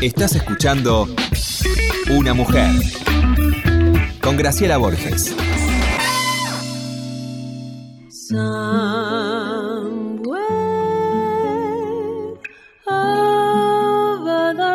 [0.02, 1.08] Estás escuchando
[2.10, 2.72] Una mujer
[4.20, 5.34] con Graciela Borges.
[8.10, 8.44] Somewhere
[12.86, 14.74] over the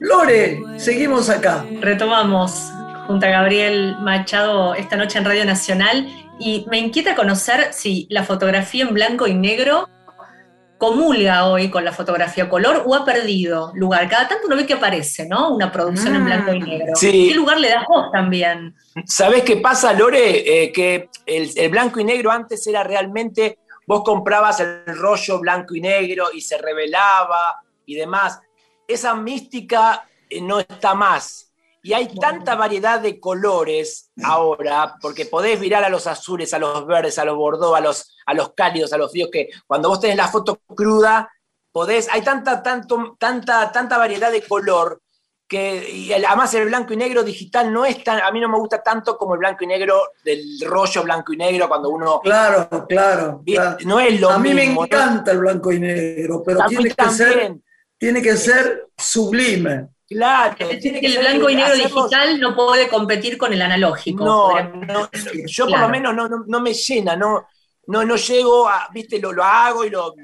[0.00, 1.66] Lore, seguimos acá.
[1.82, 2.72] Retomamos
[3.06, 8.22] junto a Gabriel Machado esta noche en Radio Nacional y me inquieta conocer si la
[8.22, 9.88] fotografía en blanco y negro
[10.76, 14.06] comulga hoy con la fotografía color o ha perdido lugar.
[14.10, 15.54] Cada tanto uno ve que aparece, ¿no?
[15.54, 16.92] Una producción en blanco y mm, negro.
[17.00, 18.74] ¿Qué lugar le das vos también?
[19.06, 20.64] ¿Sabés qué pasa, Lore?
[20.64, 25.80] Eh, que el, blanco y negro antes era realmente, vos comprabas el rollo blanco y
[25.80, 28.38] negro y se revelaba y demás.
[28.86, 31.53] Esa mística eh, no está más.
[31.84, 36.86] Y hay tanta variedad de colores ahora, porque podés virar a los azules, a los
[36.86, 40.00] verdes, a los bordeaux, a los, a los cálidos, a los fríos, que cuando vos
[40.00, 41.30] tenés la foto cruda,
[41.70, 45.02] podés, hay tanta, tanto, tanta, tanta variedad de color
[45.46, 48.56] que y además el blanco y negro digital no es tan, a mí no me
[48.56, 52.20] gusta tanto como el blanco y negro del rollo blanco y negro cuando uno...
[52.22, 53.42] Claro, claro.
[53.84, 57.56] No es lo A mí me encanta el blanco y negro, pero tiene que, ser,
[57.98, 59.88] tiene que ser sublime.
[60.08, 60.56] Claro.
[60.58, 64.24] Es decir, que el blanco y negro digital no puede competir con el analógico.
[64.24, 65.10] No,
[65.46, 66.14] yo por lo menos
[66.46, 67.46] no, me llena, no,
[67.86, 70.14] no, no llego a, viste, lo, lo hago y lo,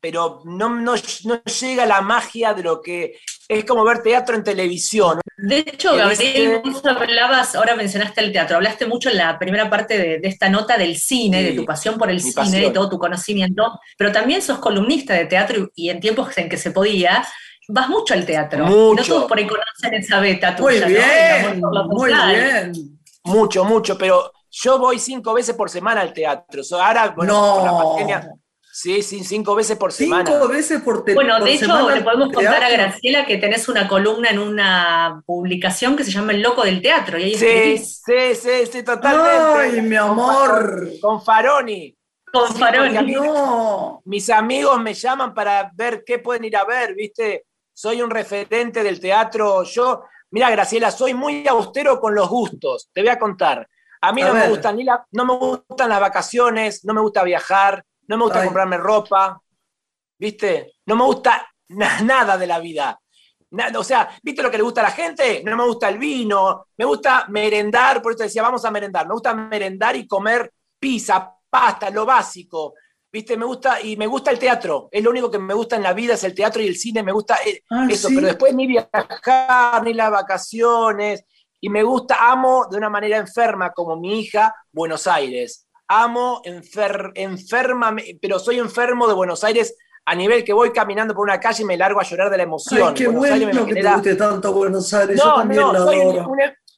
[0.00, 5.20] pero no, no, llega la magia de lo que es como ver teatro en televisión.
[5.36, 9.98] De hecho, Gabriel, vos hablabas, ahora mencionaste el teatro, hablaste mucho en la primera parte
[9.98, 13.80] de, esta nota del cine, de tu pasión por el cine, y todo tu conocimiento,
[13.96, 17.26] pero también sos columnista de teatro y en tiempos en que se podía,
[17.68, 18.64] vas mucho al teatro.
[18.66, 19.02] Mucho.
[19.02, 20.86] No todos por ahí conocen esa beta tuya.
[20.86, 22.98] Muy bien, muy bien.
[23.24, 26.62] Mucho, mucho, pero yo voy cinco veces por semana al teatro.
[26.72, 27.54] ahora, bueno, no.
[27.56, 28.32] con la pandemia.
[28.70, 30.30] Sí, sí, cinco veces por semana.
[30.30, 34.30] Cinco veces por Bueno, de hecho, le podemos contar a Graciela que tenés una columna
[34.30, 37.18] en una publicación que se llama El Loco del Teatro.
[37.18, 39.76] Y ahí sí, sí, sí, sí, totalmente.
[39.76, 40.90] Ay, mi amor.
[41.00, 41.96] Con Faroni.
[42.32, 43.12] Con Faroni.
[43.12, 44.00] no.
[44.04, 47.46] Mis amigos me llaman para ver qué pueden ir a ver, ¿viste?
[47.78, 49.62] Soy un referente del teatro.
[49.62, 50.02] Yo,
[50.32, 52.90] mira, Graciela, soy muy austero con los gustos.
[52.92, 53.68] Te voy a contar.
[54.00, 57.22] A mí no me, gustan ni la, no me gustan las vacaciones, no me gusta
[57.22, 59.40] viajar, no me gusta comprarme ropa,
[60.18, 60.74] ¿viste?
[60.86, 63.00] No me gusta nada de la vida.
[63.76, 65.42] o sea, ¿viste lo que le gusta a la gente?
[65.44, 69.06] No me gusta el vino, me gusta merendar, por eso decía, vamos a merendar.
[69.06, 72.74] Me gusta merendar y comer pizza, pasta, lo básico.
[73.10, 73.36] ¿Viste?
[73.36, 74.88] Me gusta, y me gusta el teatro.
[74.92, 77.02] Es lo único que me gusta en la vida, es el teatro y el cine.
[77.02, 81.24] Me gusta eh, ah, eso, pero después ni viajar, ni las vacaciones.
[81.60, 85.68] Y me gusta, amo de una manera enferma, como mi hija, Buenos Aires.
[85.88, 91.24] Amo enfer, enferma, pero soy enfermo de Buenos Aires a nivel que voy caminando por
[91.24, 92.88] una calle y me largo a llorar de la emoción.
[92.88, 95.16] Ay, qué bueno que te guste tanto Buenos Aires.
[95.16, 96.26] No, Yo también no, soy, un,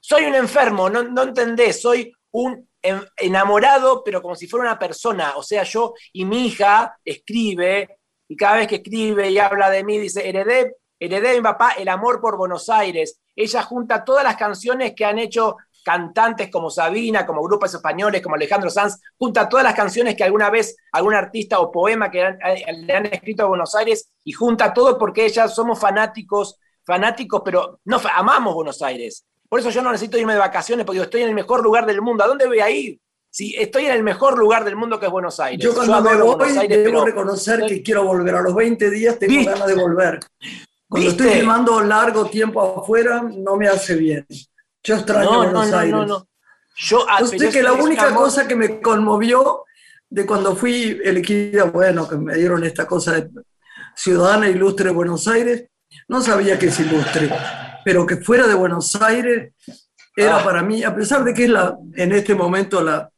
[0.00, 1.80] soy un enfermo, no, no entendés.
[1.80, 2.69] Soy un
[3.16, 5.34] enamorado, pero como si fuera una persona.
[5.36, 9.84] O sea, yo y mi hija escribe, y cada vez que escribe y habla de
[9.84, 13.20] mí, dice, heredé, heredé mi papá el amor por Buenos Aires.
[13.34, 18.36] Ella junta todas las canciones que han hecho cantantes como Sabina, como grupos españoles, como
[18.36, 22.36] Alejandro Sanz, junta todas las canciones que alguna vez algún artista o poema que
[22.86, 27.80] le han escrito a Buenos Aires y junta todo porque ellas somos fanáticos, fanáticos, pero
[27.84, 29.24] no amamos Buenos Aires.
[29.50, 32.00] Por eso yo no necesito irme de vacaciones, porque estoy en el mejor lugar del
[32.00, 32.22] mundo.
[32.22, 33.00] ¿A dónde voy a ir?
[33.28, 35.64] Si estoy en el mejor lugar del mundo que es Buenos Aires.
[35.64, 38.36] Yo cuando me voy debo reconocer que quiero volver.
[38.36, 40.20] A los 20 días tengo ganas de volver.
[40.88, 44.24] Cuando estoy filmando largo tiempo afuera, no me hace bien.
[44.84, 45.92] Yo extraño Buenos no, Aires.
[45.92, 46.28] No, no,
[46.76, 49.64] Yo, ah, sé que la única cosa que me conmovió
[50.08, 53.28] de cuando fui elegida, bueno, que me dieron esta cosa de
[53.96, 55.66] ciudadana ilustre de Buenos Aires,
[56.06, 57.30] no sabía que es ilustre
[57.84, 59.54] pero que fuera de Buenos Aires
[60.16, 60.44] era ah.
[60.44, 63.10] para mí, a pesar de que es la, en este momento la,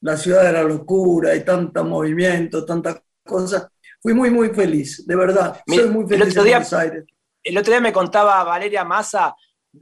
[0.00, 5.16] la ciudad de la locura, y tanto movimiento, tanta cosa, fui muy, muy feliz, de
[5.16, 5.60] verdad.
[5.66, 7.04] Soy muy feliz en Buenos Aires.
[7.42, 9.34] El otro día me contaba Valeria Massa,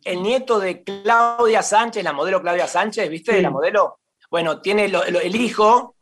[0.02, 3.40] el nieto de Claudia Sánchez, la modelo Claudia Sánchez, ¿viste?
[3.40, 4.00] La modelo.
[4.30, 5.94] Bueno, tiene el hijo,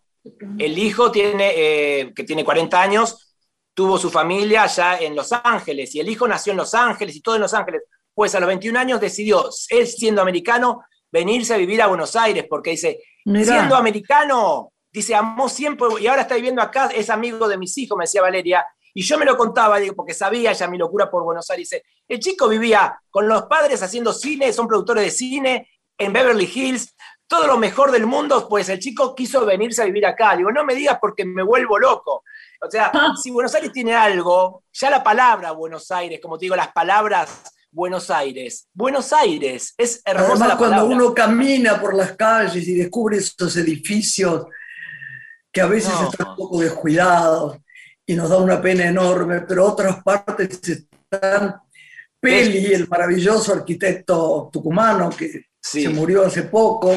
[0.58, 3.36] el hijo tiene, eh, que tiene 40 años,
[3.74, 7.20] tuvo su familia allá en Los Ángeles, y el hijo nació en Los Ángeles y
[7.20, 7.82] todo en Los Ángeles
[8.14, 12.46] pues a los 21 años decidió, él siendo americano, venirse a vivir a Buenos Aires,
[12.48, 17.58] porque dice, siendo americano, dice, amó siempre, y ahora está viviendo acá, es amigo de
[17.58, 20.76] mis hijos, me decía Valeria, y yo me lo contaba, digo, porque sabía ya mi
[20.76, 21.70] locura por Buenos Aires.
[21.70, 26.50] Dice, el chico vivía con los padres haciendo cine, son productores de cine, en Beverly
[26.52, 26.94] Hills,
[27.26, 30.36] todo lo mejor del mundo, pues el chico quiso venirse a vivir acá.
[30.36, 32.24] Digo, no me digas porque me vuelvo loco.
[32.60, 33.14] O sea, ah.
[33.20, 37.42] si Buenos Aires tiene algo, ya la palabra Buenos Aires, como te digo, las palabras
[37.72, 38.68] Buenos Aires.
[38.74, 44.44] Buenos Aires, es hermosa Además, cuando uno camina por las calles y descubre esos edificios
[45.50, 47.56] que a veces están un poco descuidados
[48.06, 51.56] y nos da una pena enorme, pero otras partes están
[52.20, 56.94] Peli, el maravilloso arquitecto tucumano que se murió hace poco,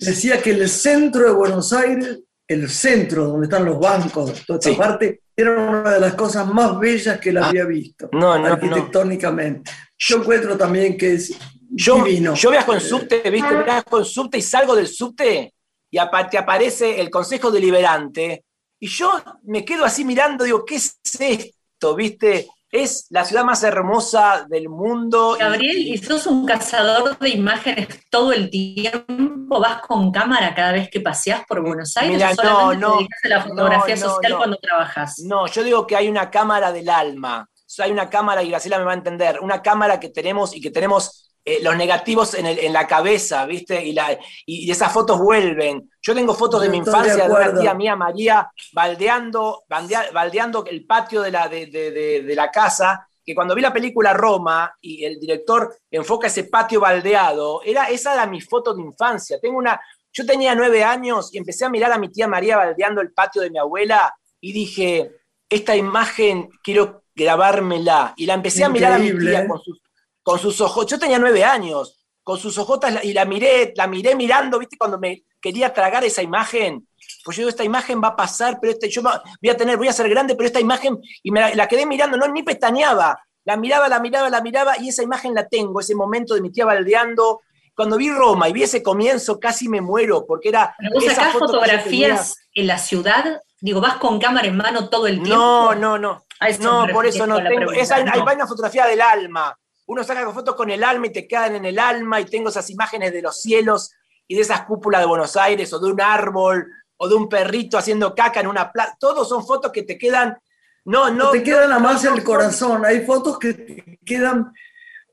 [0.00, 2.18] decía que el centro de Buenos Aires,
[2.50, 6.76] el centro donde están los bancos, toda esta parte, era una de las cosas más
[6.80, 9.70] bellas que él ah, había visto arquitectónicamente.
[9.96, 11.32] Yo encuentro también que es
[11.70, 12.34] yo, divino.
[12.34, 13.62] Yo viajo en subte, ¿viste?
[13.62, 15.54] Viajo en subte y salgo del subte
[15.92, 15.98] y
[16.28, 18.44] te aparece el Consejo Deliberante
[18.80, 19.12] y yo
[19.44, 21.94] me quedo así mirando, digo, ¿qué es esto?
[21.94, 22.48] ¿Viste?
[22.72, 25.36] Es la ciudad más hermosa del mundo.
[25.38, 29.58] Gabriel, ¿y sos un cazador de imágenes todo el tiempo?
[29.58, 32.14] ¿Vas con cámara cada vez que paseas por Buenos Aires?
[32.14, 35.18] Mira, no, no, te a la fotografía social cuando trabajas?
[35.18, 37.48] No, yo digo que hay una cámara del alma.
[37.78, 40.70] hay una cámara, y Graciela me va a entender, una cámara que tenemos y que
[40.70, 43.84] tenemos eh, los negativos en, la cabeza, ¿viste?
[43.84, 45.90] Y, la, y, esas fotos vuelven.
[46.10, 51.22] Yo tengo fotos de mi infancia de, una tía mía, María, baldeando, baldeando el patio
[51.22, 56.26] de la, de, la casa, que cuando vi la película Roma y el director enfoca
[56.26, 59.38] ese patio baldeado, era, esa era mi foto de infancia.
[59.40, 59.80] Tengo una,
[60.12, 63.42] yo tenía nueve años y empecé a mirar a mi tía María baldeando el patio
[63.42, 65.12] de mi abuela y dije,
[65.48, 68.14] esta imagen quiero grabármela.
[68.16, 69.80] Y la empecé a mirar a mi tía con sus
[70.22, 71.99] con sus ojos, yo tenía nueve años,
[72.30, 74.76] con sus ojotas y la miré, la miré mirando, ¿viste?
[74.78, 76.86] Cuando me quería tragar esa imagen,
[77.24, 79.88] pues yo digo, esta imagen va a pasar, pero este, yo voy a tener, voy
[79.88, 83.56] a ser grande, pero esta imagen, y me la, quedé mirando, no, ni pestañeaba, la
[83.56, 86.64] miraba, la miraba, la miraba, y esa imagen la tengo, ese momento de mi tía
[86.64, 87.40] baldeando.
[87.74, 90.72] Cuando vi Roma y vi ese comienzo, casi me muero, porque era.
[90.78, 95.16] Pero vos sacás fotografías en la ciudad, digo, vas con cámara en mano todo el
[95.20, 95.34] tiempo.
[95.34, 96.26] No, no, no.
[96.60, 97.72] No, por eso no tengo.
[97.72, 99.58] Esa, Hay una fotografía del alma
[99.90, 102.70] uno saca fotos con el alma y te quedan en el alma y tengo esas
[102.70, 103.90] imágenes de los cielos
[104.28, 106.64] y de esas cúpulas de Buenos Aires o de un árbol
[106.96, 108.96] o de un perrito haciendo caca en una plaza.
[109.00, 110.38] Todos son fotos que te quedan...
[110.84, 111.32] No, no.
[111.32, 112.84] Te quedan a más en el corazón.
[112.86, 114.52] Hay fotos que te quedan...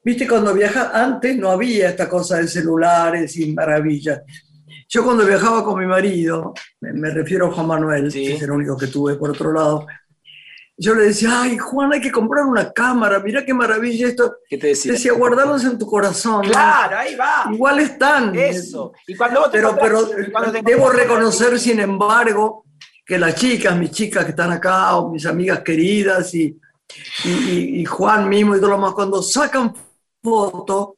[0.04, 4.22] Viste, cuando viajas, antes no había esta cosa de celulares y maravillas.
[4.88, 8.78] Yo cuando viajaba con mi marido, me, refiero a Juan Manuel, que es el único
[8.78, 9.88] que tuve por otro lado,
[10.80, 14.38] yo le decía, ay, Juan, hay que comprar una cámara, mira qué maravilla esto.
[14.48, 14.92] ¿Qué te decía?
[14.92, 16.44] Decía, guardarlos en tu corazón.
[16.44, 17.50] Claro, ahí va.
[17.52, 18.36] Igual están.
[18.36, 18.94] Eso.
[19.08, 20.06] Y cuando pero pero
[20.64, 22.66] debo reconocer, sin embargo,
[23.04, 26.56] que las chicas, mis chicas que están acá, o mis amigas queridas, y,
[27.26, 29.74] y, Juan mismo y todo lo más, cuando sacan
[30.22, 30.90] fotos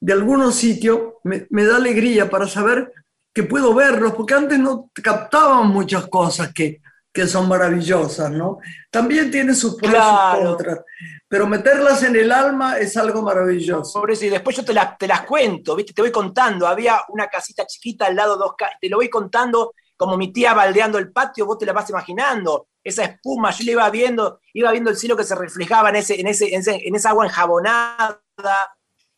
[0.00, 2.92] de algunos sitios, me, me da alegría para saber
[3.32, 6.80] que puedo verlos, porque antes no captaban muchas cosas que
[7.18, 8.58] que son maravillosas, ¿no?
[8.92, 10.78] También tiene sus pros y contras,
[11.26, 14.00] pero meterlas en el alma es algo maravilloso.
[14.00, 15.92] Por eso, y después yo te, te las cuento, ¿viste?
[15.92, 20.16] Te voy contando, había una casita chiquita al lado, dos te lo voy contando como
[20.16, 23.90] mi tía baldeando el patio, vos te la vas imaginando, esa espuma, yo le iba
[23.90, 27.26] viendo, iba viendo el cielo que se reflejaba en, ese, en, ese, en, esa agua
[27.26, 28.22] enjabonada,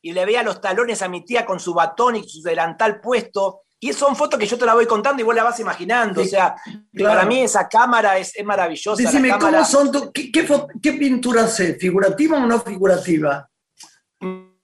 [0.01, 3.65] y le veía los talones a mi tía con su batón y su delantal puesto,
[3.83, 6.21] y son fotos que yo te la voy contando y vos la vas imaginando.
[6.21, 6.55] o sea,
[6.97, 9.03] para mí esa cámara es, maravillosa.
[9.03, 11.75] Decime, ¿cómo son qué, qué, pintura hace?
[11.75, 13.49] ¿Figurativa o no figurativa?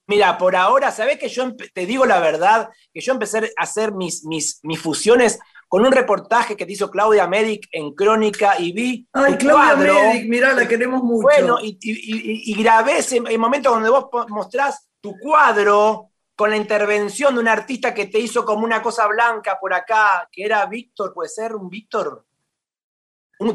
[0.05, 2.69] Mira, por ahora, ¿sabés que yo te digo la verdad?
[2.93, 6.91] Que yo empecé a hacer mis, mis, mis fusiones con un reportaje que te hizo
[6.91, 9.07] Claudia Medic en Crónica y vi.
[9.11, 11.23] Ay, Claudia Medic, mirá, la queremos mucho.
[11.23, 16.55] Bueno, y, y, y grabé ese el momento donde vos mostrás tu cuadro con la
[16.55, 20.63] intervención de un artista que te hizo como una cosa blanca por acá, que era
[20.67, 22.27] Víctor, puede ser un Víctor.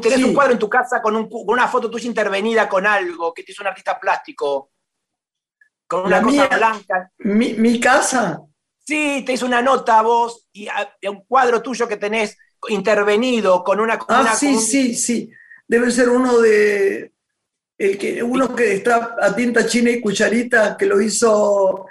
[0.01, 3.53] tenés un cuadro en tu casa con, una foto tuya intervenida con algo, que te
[3.53, 4.73] hizo un artista plástico,
[5.87, 7.09] con una cosa blanca.
[7.19, 8.41] Mi, casa?
[8.79, 10.67] Sí, te hizo una nota a vos y
[11.07, 13.97] un cuadro tuyo que tenés intervenido con una...
[14.09, 15.31] ah, sí, sí, sí.
[15.65, 17.13] Debe ser uno de...
[17.77, 21.87] El que, uno que está a tinta china y cucharita, que lo hizo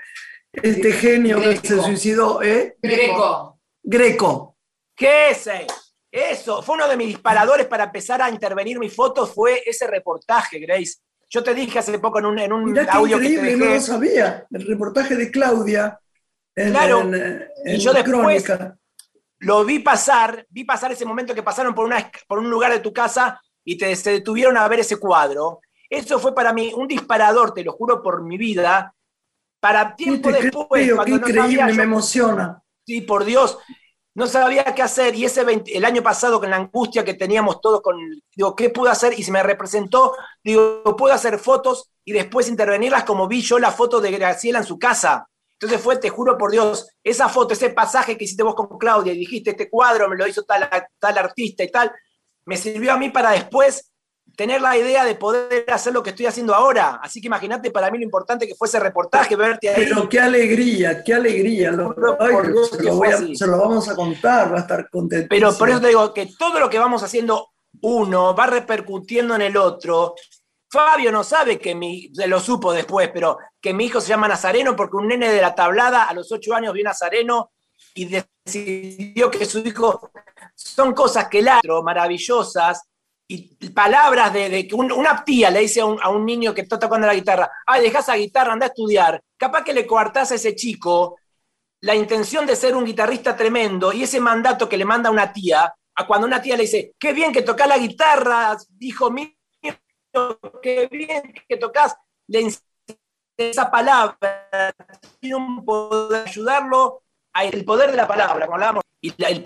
[0.53, 2.77] este genio que se suicidó, ¿eh?
[2.81, 3.59] Greco.
[3.83, 4.57] Greco.
[4.95, 5.49] ¿Qué es
[6.11, 6.63] eso?
[6.63, 10.97] Fue uno de mis disparadores para empezar a intervenir mis fotos, fue ese reportaje, Grace.
[11.31, 14.47] Yo te dije hace poco en un, en un audio que te no lo sabía.
[14.51, 15.99] El reportaje de Claudia
[16.55, 17.11] en, claro,
[17.65, 18.45] y yo después
[19.39, 22.81] lo vi pasar, vi pasar ese momento que pasaron por, una, por un lugar de
[22.81, 25.61] tu casa y te, se detuvieron a ver ese cuadro.
[25.89, 28.95] Eso fue para mí un disparador, te lo juro por mi vida,
[29.63, 32.61] para tiempo después, cuando qué increíble, me emociona.
[32.85, 33.59] Sí, por Dios,
[34.13, 37.81] no sabía qué hacer y ese el año pasado con la angustia que teníamos todos
[37.81, 37.97] con,
[38.35, 39.17] digo, ¿qué puedo hacer?
[39.17, 43.71] Y se me representó, digo, puedo hacer fotos y después intervenirlas como vi yo la
[43.71, 45.29] foto de Graciela en su casa.
[45.53, 49.13] Entonces fue, te juro por Dios, esa foto, ese pasaje que hiciste vos con Claudia
[49.13, 51.93] y dijiste, este cuadro me lo hizo tal, tal artista y tal,
[52.47, 53.92] me sirvió a mí para después
[54.37, 57.01] tener la idea de poder hacer lo que estoy haciendo ahora.
[57.03, 59.85] Así que imagínate para mí lo importante que fue ese reportaje, verte ahí.
[59.85, 61.71] Pero qué alegría, qué alegría.
[61.71, 65.27] se, lo vamos a contar, va a estar contento.
[65.29, 67.51] Pero por eso te digo que todo lo que vamos haciendo
[67.83, 70.15] uno va repercutiendo en el otro.
[70.71, 74.75] Fabio no sabe que mi, lo supo después, pero que mi hijo se llama Nazareno
[74.75, 77.53] porque un nene de la tablada a los ocho años vio Nazareno
[77.95, 80.11] y decidió que su hijo
[80.55, 82.89] son cosas que ladro, maravillosas,
[83.33, 87.15] y palabras de, que una tía le dice a un, niño que está tocando la
[87.15, 91.17] guitarra, ay, deja esa guitarra, anda a estudiar, capaz que le coartás a ese chico
[91.81, 95.75] la intención de ser un guitarrista tremendo y ese mandato que le manda una tía,
[95.95, 99.31] a cuando una tía le dice, qué bien que tocas la guitarra, dijo mío,
[100.63, 102.53] qué bien que tocas, le
[103.39, 104.75] esa palabra,
[105.21, 107.03] tiene un poder ayudarlo,
[107.35, 109.43] el poder de la palabra, como hablábamos y el,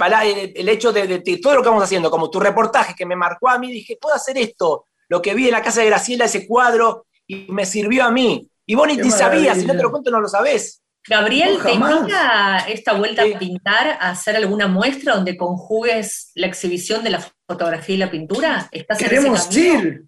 [0.55, 3.59] el, hecho de, todo lo que vamos haciendo, como tu reportaje que me marcó a
[3.59, 7.07] mí, dije, puedo hacer esto, lo que vi en la casa de Graciela, ese cuadro,
[7.27, 8.49] y me sirvió a mí.
[8.67, 10.83] Y vos ni sabías, si no te lo cuento no lo sabés.
[11.09, 17.03] Gabriel, ¿te invita esta vuelta a pintar a hacer alguna muestra donde conjugues la exhibición
[17.03, 18.69] de la fotografía y la pintura?
[18.71, 20.05] ¿Estás Queremos ir.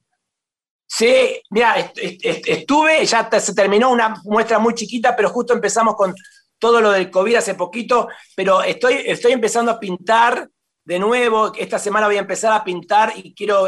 [0.91, 6.15] Sí, mira, estuve, ya se terminó una muestra muy chiquita, pero justo empezamos con
[6.59, 10.49] todo lo del COVID hace poquito, pero estoy, estoy empezando a pintar
[10.85, 11.53] de nuevo.
[11.57, 13.67] Esta semana voy a empezar a pintar y quiero,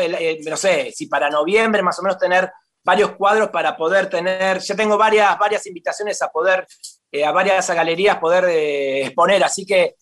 [0.49, 2.51] no sé, si para noviembre más o menos tener
[2.83, 6.67] varios cuadros para poder tener, ya tengo varias, varias invitaciones a poder,
[7.13, 9.97] eh, a varias galerías poder eh, exponer, así que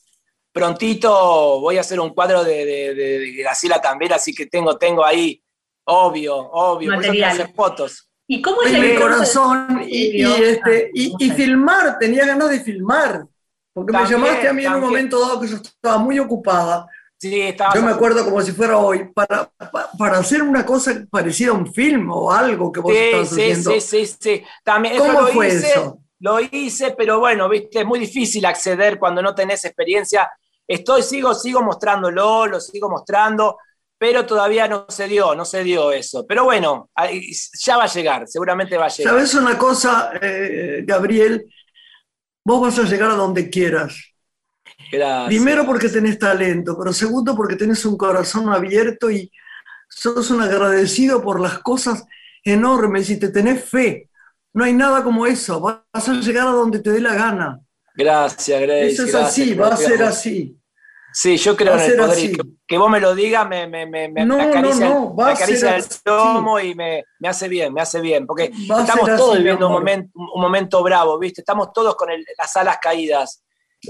[0.52, 5.42] prontito voy a hacer un cuadro de, de, Graciela también, así que tengo, tengo ahí,
[5.84, 7.52] obvio, obvio, Material.
[7.54, 8.07] fotos.
[8.30, 13.26] ¿Y cómo es el corazón y, este, y, filmar, tenía ganas de filmar,
[13.72, 16.86] porque me llamaste a mí en un momento dado que yo estaba muy ocupada.
[17.16, 19.50] Sí, estaba yo me acuerdo como si fuera hoy, para,
[19.98, 23.34] para, hacer una cosa parecida a un film o algo que vos sí, estabas sí,
[23.34, 23.70] haciendo.
[23.72, 24.44] Sí, sí, sí.
[24.62, 25.98] También, ¿Cómo lo fue hice, eso?
[26.20, 30.30] Lo hice, pero bueno, viste, es muy difícil acceder cuando no tenés experiencia.
[30.66, 33.56] Estoy, sigo, sigo mostrándolo, lo sigo mostrando
[33.98, 36.24] pero todavía no se dio, no se dio eso.
[36.26, 36.90] Pero bueno,
[37.64, 39.12] ya va a llegar, seguramente va a llegar.
[39.12, 41.52] ¿Sabes una cosa, eh, Gabriel?
[42.44, 44.14] Vos vas a llegar a donde quieras.
[45.26, 49.30] Primero porque tenés talento, pero segundo porque tenés un corazón abierto y
[49.88, 52.04] sos un agradecido por las cosas
[52.44, 54.08] enormes y te tenés fe.
[54.54, 55.60] No hay nada como eso.
[55.60, 57.60] Vas a llegar a donde te dé la gana.
[57.94, 58.86] Gracias, Grace.
[58.86, 60.56] Eso es así, va a ser así.
[61.20, 62.30] Sí, yo creo en el poder.
[62.64, 67.48] Que, vos me lo digas me, me, me, me acaricia, el tomo y me, hace
[67.48, 68.24] bien, me hace bien.
[68.24, 71.40] Porque estamos todos viviendo un momento, un momento bravo, ¿viste?
[71.40, 73.42] Estamos todos con las alas caídas.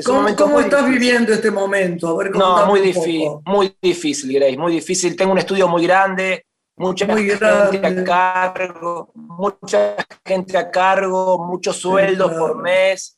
[0.07, 2.09] ¿Cómo, estás viviendo este momento?
[2.09, 5.15] A ver, no, muy difícil, muy difícil, Grace, muy difícil.
[5.15, 12.33] Tengo un estudio muy grande, mucha gente a cargo, mucha gente a cargo, muchos sueldos
[12.33, 13.18] por mes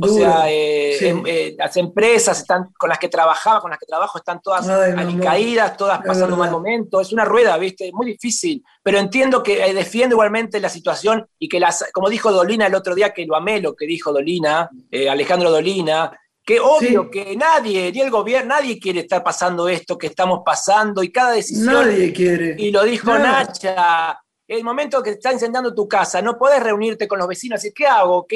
[0.00, 3.86] o sea, eh, em, eh, las empresas están, con las que trabajaba, con las que
[3.86, 4.66] trabajo, están todas
[5.22, 7.00] caídas, todas pasando un mal momento.
[7.00, 7.90] Es una rueda, ¿viste?
[7.92, 8.62] Muy difícil.
[8.82, 12.74] Pero entiendo que eh, defiendo igualmente la situación y que, las, como dijo Dolina el
[12.74, 14.68] otro día, que lo amé lo que dijo Dolina,
[15.10, 16.12] Alejandro Dolina,
[16.44, 21.02] que obvio que nadie, ni el gobierno, nadie quiere estar pasando esto que estamos pasando
[21.02, 21.88] y cada decisión.
[21.88, 22.54] Nadie quiere.
[22.58, 27.18] Y lo dijo Nacha el momento que está incendiando tu casa, no podés reunirte con
[27.18, 28.26] los vecinos y ¿qué hago?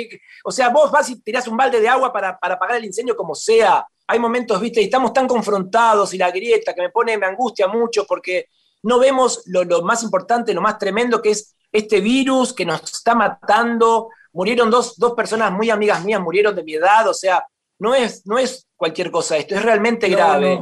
[0.45, 3.35] O sea, vos vas y tirás un balde de agua para, apagar el incendio como
[3.35, 3.87] sea.
[4.07, 7.69] Hay momentos, viste, y estamos tan confrontados y la grieta que me pone, me angustia
[7.69, 8.47] mucho porque
[8.83, 13.15] no vemos lo, más importante, lo más tremendo que es este virus que nos está
[13.15, 14.09] matando.
[14.33, 17.45] Murieron dos, personas muy amigas mías, murieron de mi edad, o sea,
[17.79, 20.61] no es, no es cualquier cosa esto, es realmente grave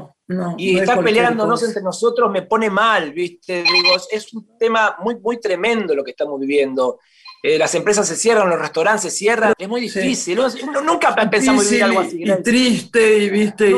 [0.56, 3.62] y estar peleándonos entre nosotros me pone mal, ¿viste?
[3.62, 6.98] Digo, es un tema muy, muy tremendo lo que estamos viviendo.
[7.40, 10.40] Eh, las empresas se cierran, los restaurantes se cierran, es muy difícil.
[10.84, 12.22] nunca pensamos vivir algo así.
[12.22, 13.70] Y triste, y viste,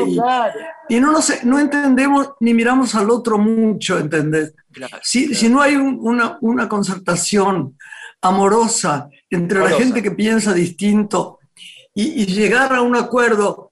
[0.89, 4.55] y, no, no entendemos ni miramos al otro mucho, ¿entendés?
[5.03, 7.77] si, si, no hay una, una, concertación
[8.21, 11.39] amorosa entre la gente que piensa distinto
[11.93, 13.70] y, y llegar a un acuerdo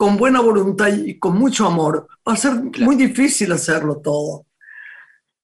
[0.00, 4.46] con buena voluntad y con mucho amor, va a ser muy difícil hacerlo todo.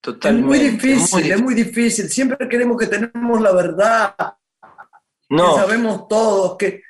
[0.01, 0.41] Totalmente.
[0.41, 2.09] Es muy difícil, es muy difícil.
[2.09, 4.17] Siempre queremos que tenemos la verdad,
[5.29, 5.55] no.
[5.57, 6.83] que sabemos todos, que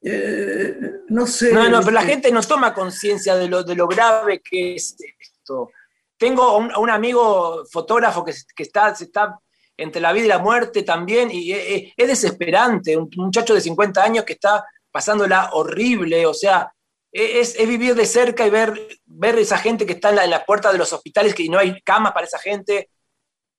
[0.00, 0.74] eh,
[1.10, 1.52] no sé.
[1.52, 4.96] No, no, pero la gente no toma conciencia de lo, de lo grave que es
[5.20, 5.72] esto.
[6.16, 9.38] Tengo un, un amigo fotógrafo que, que está, se está
[9.76, 14.02] entre la vida y la muerte también, y es, es desesperante, un muchacho de 50
[14.02, 16.72] años que está pasándola horrible, o sea,
[17.12, 20.78] es, vivir de cerca y ver, ver esa gente que está en la, puerta de
[20.78, 22.90] los hospitales, que no hay camas para esa gente.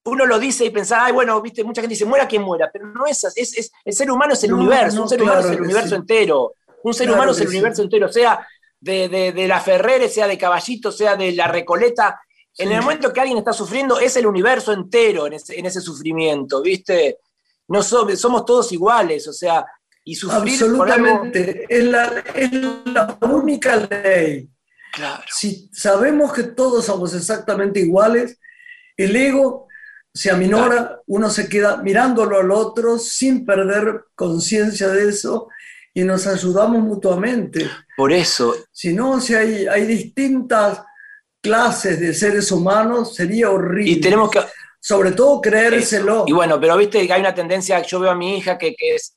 [0.05, 2.87] uno lo dice y pensar, ay, bueno, viste, mucha gente dice, muera quien muera, pero
[2.87, 5.61] no es así, es, el ser humano es el universo, un ser humano es el
[5.61, 8.47] universo entero, un ser humano es el universo entero, sea
[8.79, 12.19] de, de, la Ferrere, sea de Caballito, sea de la Recoleta,
[12.57, 17.19] en el momento que alguien está sufriendo, es el universo entero en ese, sufrimiento, ¿viste?
[17.67, 19.65] No somos todos iguales, o sea,
[20.03, 22.51] y sufrir Absolutamente, es, la, es
[22.85, 24.49] la única ley.
[24.91, 25.23] Claro.
[25.29, 28.39] Si sabemos que todos somos exactamente iguales,
[28.97, 29.67] el ego
[30.13, 35.47] se aminora, uno se queda mirándolo al otro sin perder conciencia de eso
[35.93, 37.69] y nos ayudamos mutuamente.
[37.95, 38.55] Por eso.
[38.71, 40.81] Si no, si hay, hay distintas
[41.41, 43.91] clases de seres humanos, sería horrible.
[43.91, 44.39] Y tenemos que...
[44.83, 46.25] Sobre todo creérselo.
[46.27, 49.15] Y bueno, pero viste hay una tendencia, yo veo a mi hija que, que es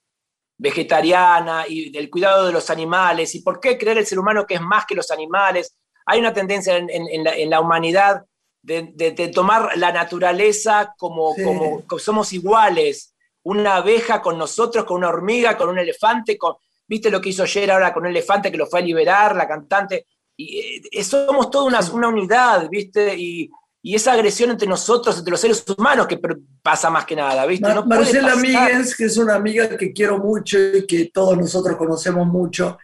[0.64, 3.34] vegetariana y del cuidado de los animales.
[3.34, 5.76] ¿Y por qué creer el ser humano que es más que los animales?
[6.06, 8.24] Hay una tendencia en, en, la, en la, humanidad
[8.62, 13.14] de, de, tomar la naturaleza como, como, somos iguales.
[13.42, 16.54] Una abeja con nosotros, con una hormiga, con un elefante, con,
[16.86, 19.46] ¿viste lo que hizo ayer ahora con un elefante que lo fue a liberar, la
[19.46, 20.06] cantante?
[20.36, 23.14] y eh, somos toda una, una, unidad, ¿viste?
[23.16, 23.50] Y,
[23.84, 26.18] y, esa agresión entre nosotros, entre los seres humanos, que
[26.62, 27.72] pasa más que nada, ¿viste?
[27.72, 32.26] No Marcela Míguez, que es una amiga que quiero mucho y que todos nosotros conocemos
[32.26, 32.78] mucho,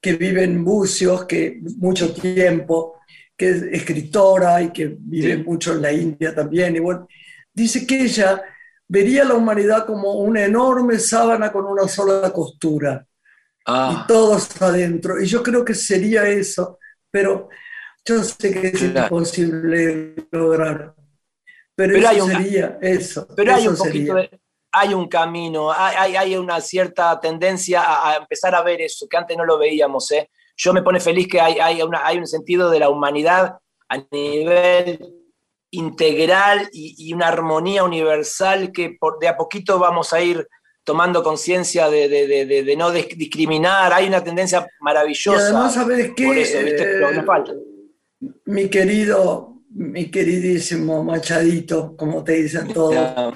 [0.00, 3.00] que vive en Bucios, que mucho tiempo,
[3.36, 7.06] que es escritora y que vive mucho en la India también, y bueno,
[7.52, 8.42] dice que ella
[8.88, 13.06] vería la humanidad como una enorme sábana con una sola costura
[13.66, 14.02] Ah.
[14.04, 15.20] Y todos adentro.
[15.20, 16.78] Y yo creo que sería eso,
[17.10, 17.48] pero
[18.04, 20.94] yo sé que es imposible lograr.
[21.74, 23.26] Pero, eso hay un, sería eso.
[23.34, 24.16] Pero hay un poquito
[24.76, 29.36] hay un camino, hay, hay, una cierta tendencia a, empezar a ver eso, que antes
[29.36, 30.10] no lo veíamos.
[30.10, 30.28] ¿eh?
[30.56, 33.56] Yo me pone feliz que hay, hay, una, hay un sentido de la humanidad
[33.88, 34.98] a nivel
[35.70, 40.46] integral y, y, una armonía universal que por, de a poquito vamos a ir
[40.82, 45.38] tomando conciencia de, no discriminar, hay una tendencia maravillosa.
[45.38, 46.26] Y además, ¿sabes qué?
[46.26, 47.22] Por eso, ¿viste?
[47.24, 47.52] falta.
[48.46, 53.34] Mi querido, mi queridísimo Machadito, como te dicen todos,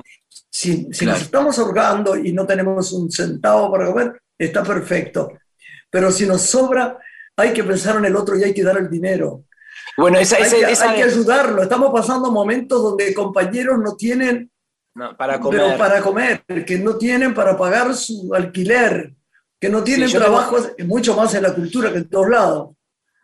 [0.51, 5.33] si, nos estamos ahorgando y no tenemos un centavo para comer, está perfecto.
[5.91, 6.99] Pero si nos sobra,
[7.37, 9.45] hay que pensar en el otro y hay que dar el dinero.
[9.97, 11.63] Bueno, esa, hay, que, hay que ayudarlo.
[11.63, 14.51] Estamos pasando momentos donde compañeros no tienen
[15.17, 15.61] para comer.
[15.61, 19.15] Pero para comer, que no tienen para pagar su alquiler,
[19.61, 22.71] que no tienen trabajo, mucho más en la cultura que en todos lados.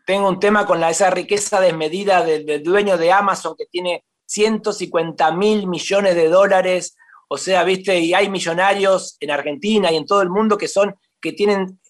[0.04, 5.32] Tengo un tema con la, esa riqueza desmedida del, dueño de Amazon que tiene 150
[5.32, 6.96] mil millones de dólares.
[7.28, 10.94] O sea, viste, y hay millonarios en Argentina y en todo el mundo que son,
[11.20, 11.80] que tienen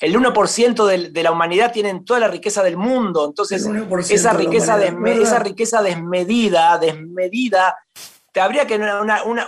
[0.00, 3.26] el 1% de, de, la humanidad tienen toda la riqueza del mundo.
[3.26, 3.68] Entonces,
[4.10, 7.76] esa riqueza, esa riqueza desmedida, desmedida,
[8.40, 8.76] habría que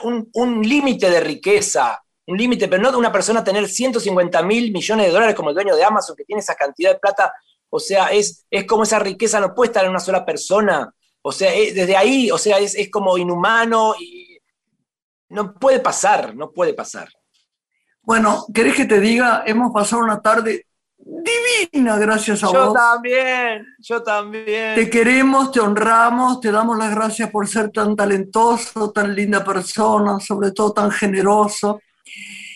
[0.03, 4.73] un, un límite de riqueza, un límite, pero no de una persona tener 150 mil
[4.73, 7.33] millones de dólares como el dueño de Amazon, que tiene esa cantidad de plata.
[7.71, 10.93] O sea, es, es como esa riqueza no puede estar en una sola persona.
[11.23, 14.39] O sea, desde ahí, o sea, es, es como inhumano y
[15.29, 17.09] no puede pasar, no puede pasar.
[18.03, 19.45] Bueno, ¿querés que te diga?
[19.47, 20.67] Hemos pasado una tarde
[20.99, 22.55] divina gracias a vos.
[22.55, 24.75] Yo también, yo también.
[24.75, 30.19] Te queremos, te honramos, te damos las gracias por ser tan talentoso, tan linda persona,
[30.21, 31.81] sobre todo tan generoso.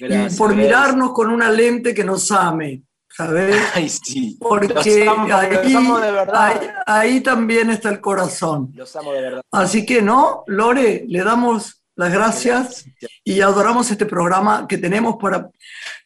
[0.00, 2.82] y por mirarnos con una lente que nos ame,
[3.16, 3.56] ¿sabes?
[3.74, 4.36] Ay, sí.
[4.40, 6.60] Porque ahí, de verdad.
[6.86, 8.72] Ahí, también está el corazón.
[8.74, 9.42] Los amo de verdad.
[9.50, 12.86] Así que no, Lore, le damos las gracias,
[13.22, 15.48] y adoramos este programa que tenemos para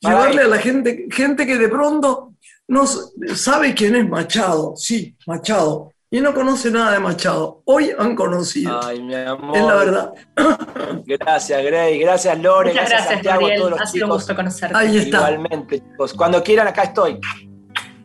[0.00, 2.34] llevarle a la gente, gente que de pronto
[2.68, 2.86] no
[3.34, 7.62] sabe quién es Machado, sí, Machado, y no conoce nada de Machado.
[7.66, 8.80] Hoy han conocido.
[8.82, 9.56] Ay, mi amor.
[9.56, 10.12] Es la verdad.
[11.06, 11.98] Gracias, Grey.
[11.98, 12.70] Gracias, Lore.
[12.70, 14.76] Muchas gracias, Santiago, a todos los ha sido un gusto conocerte.
[14.76, 15.18] Ahí está.
[15.18, 16.14] Igualmente, chicos.
[16.14, 17.20] Cuando quieran, acá estoy.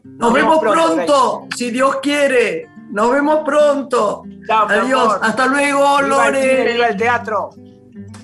[0.04, 2.68] Nos, vemos, pronto, si Dios quiere.
[2.92, 4.24] Nos vemos pronto.
[4.46, 5.20] Chao, Adiós.
[5.22, 6.74] Hasta luego, Lore.
[6.74, 7.50] viva el teatro.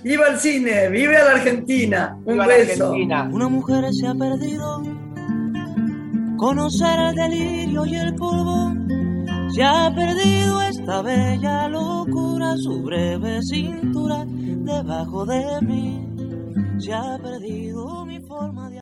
[0.04, 2.18] Viva el cine, vive a la Argentina.
[2.26, 2.92] Un beso.
[2.92, 4.82] Una mujer se ha perdido.
[6.38, 8.74] Conocer el delirio y el polvo.
[9.52, 16.08] Se ha perdido esta bella locura, su breve cintura debajo de mí.
[16.78, 18.78] Se ha perdido mi forma de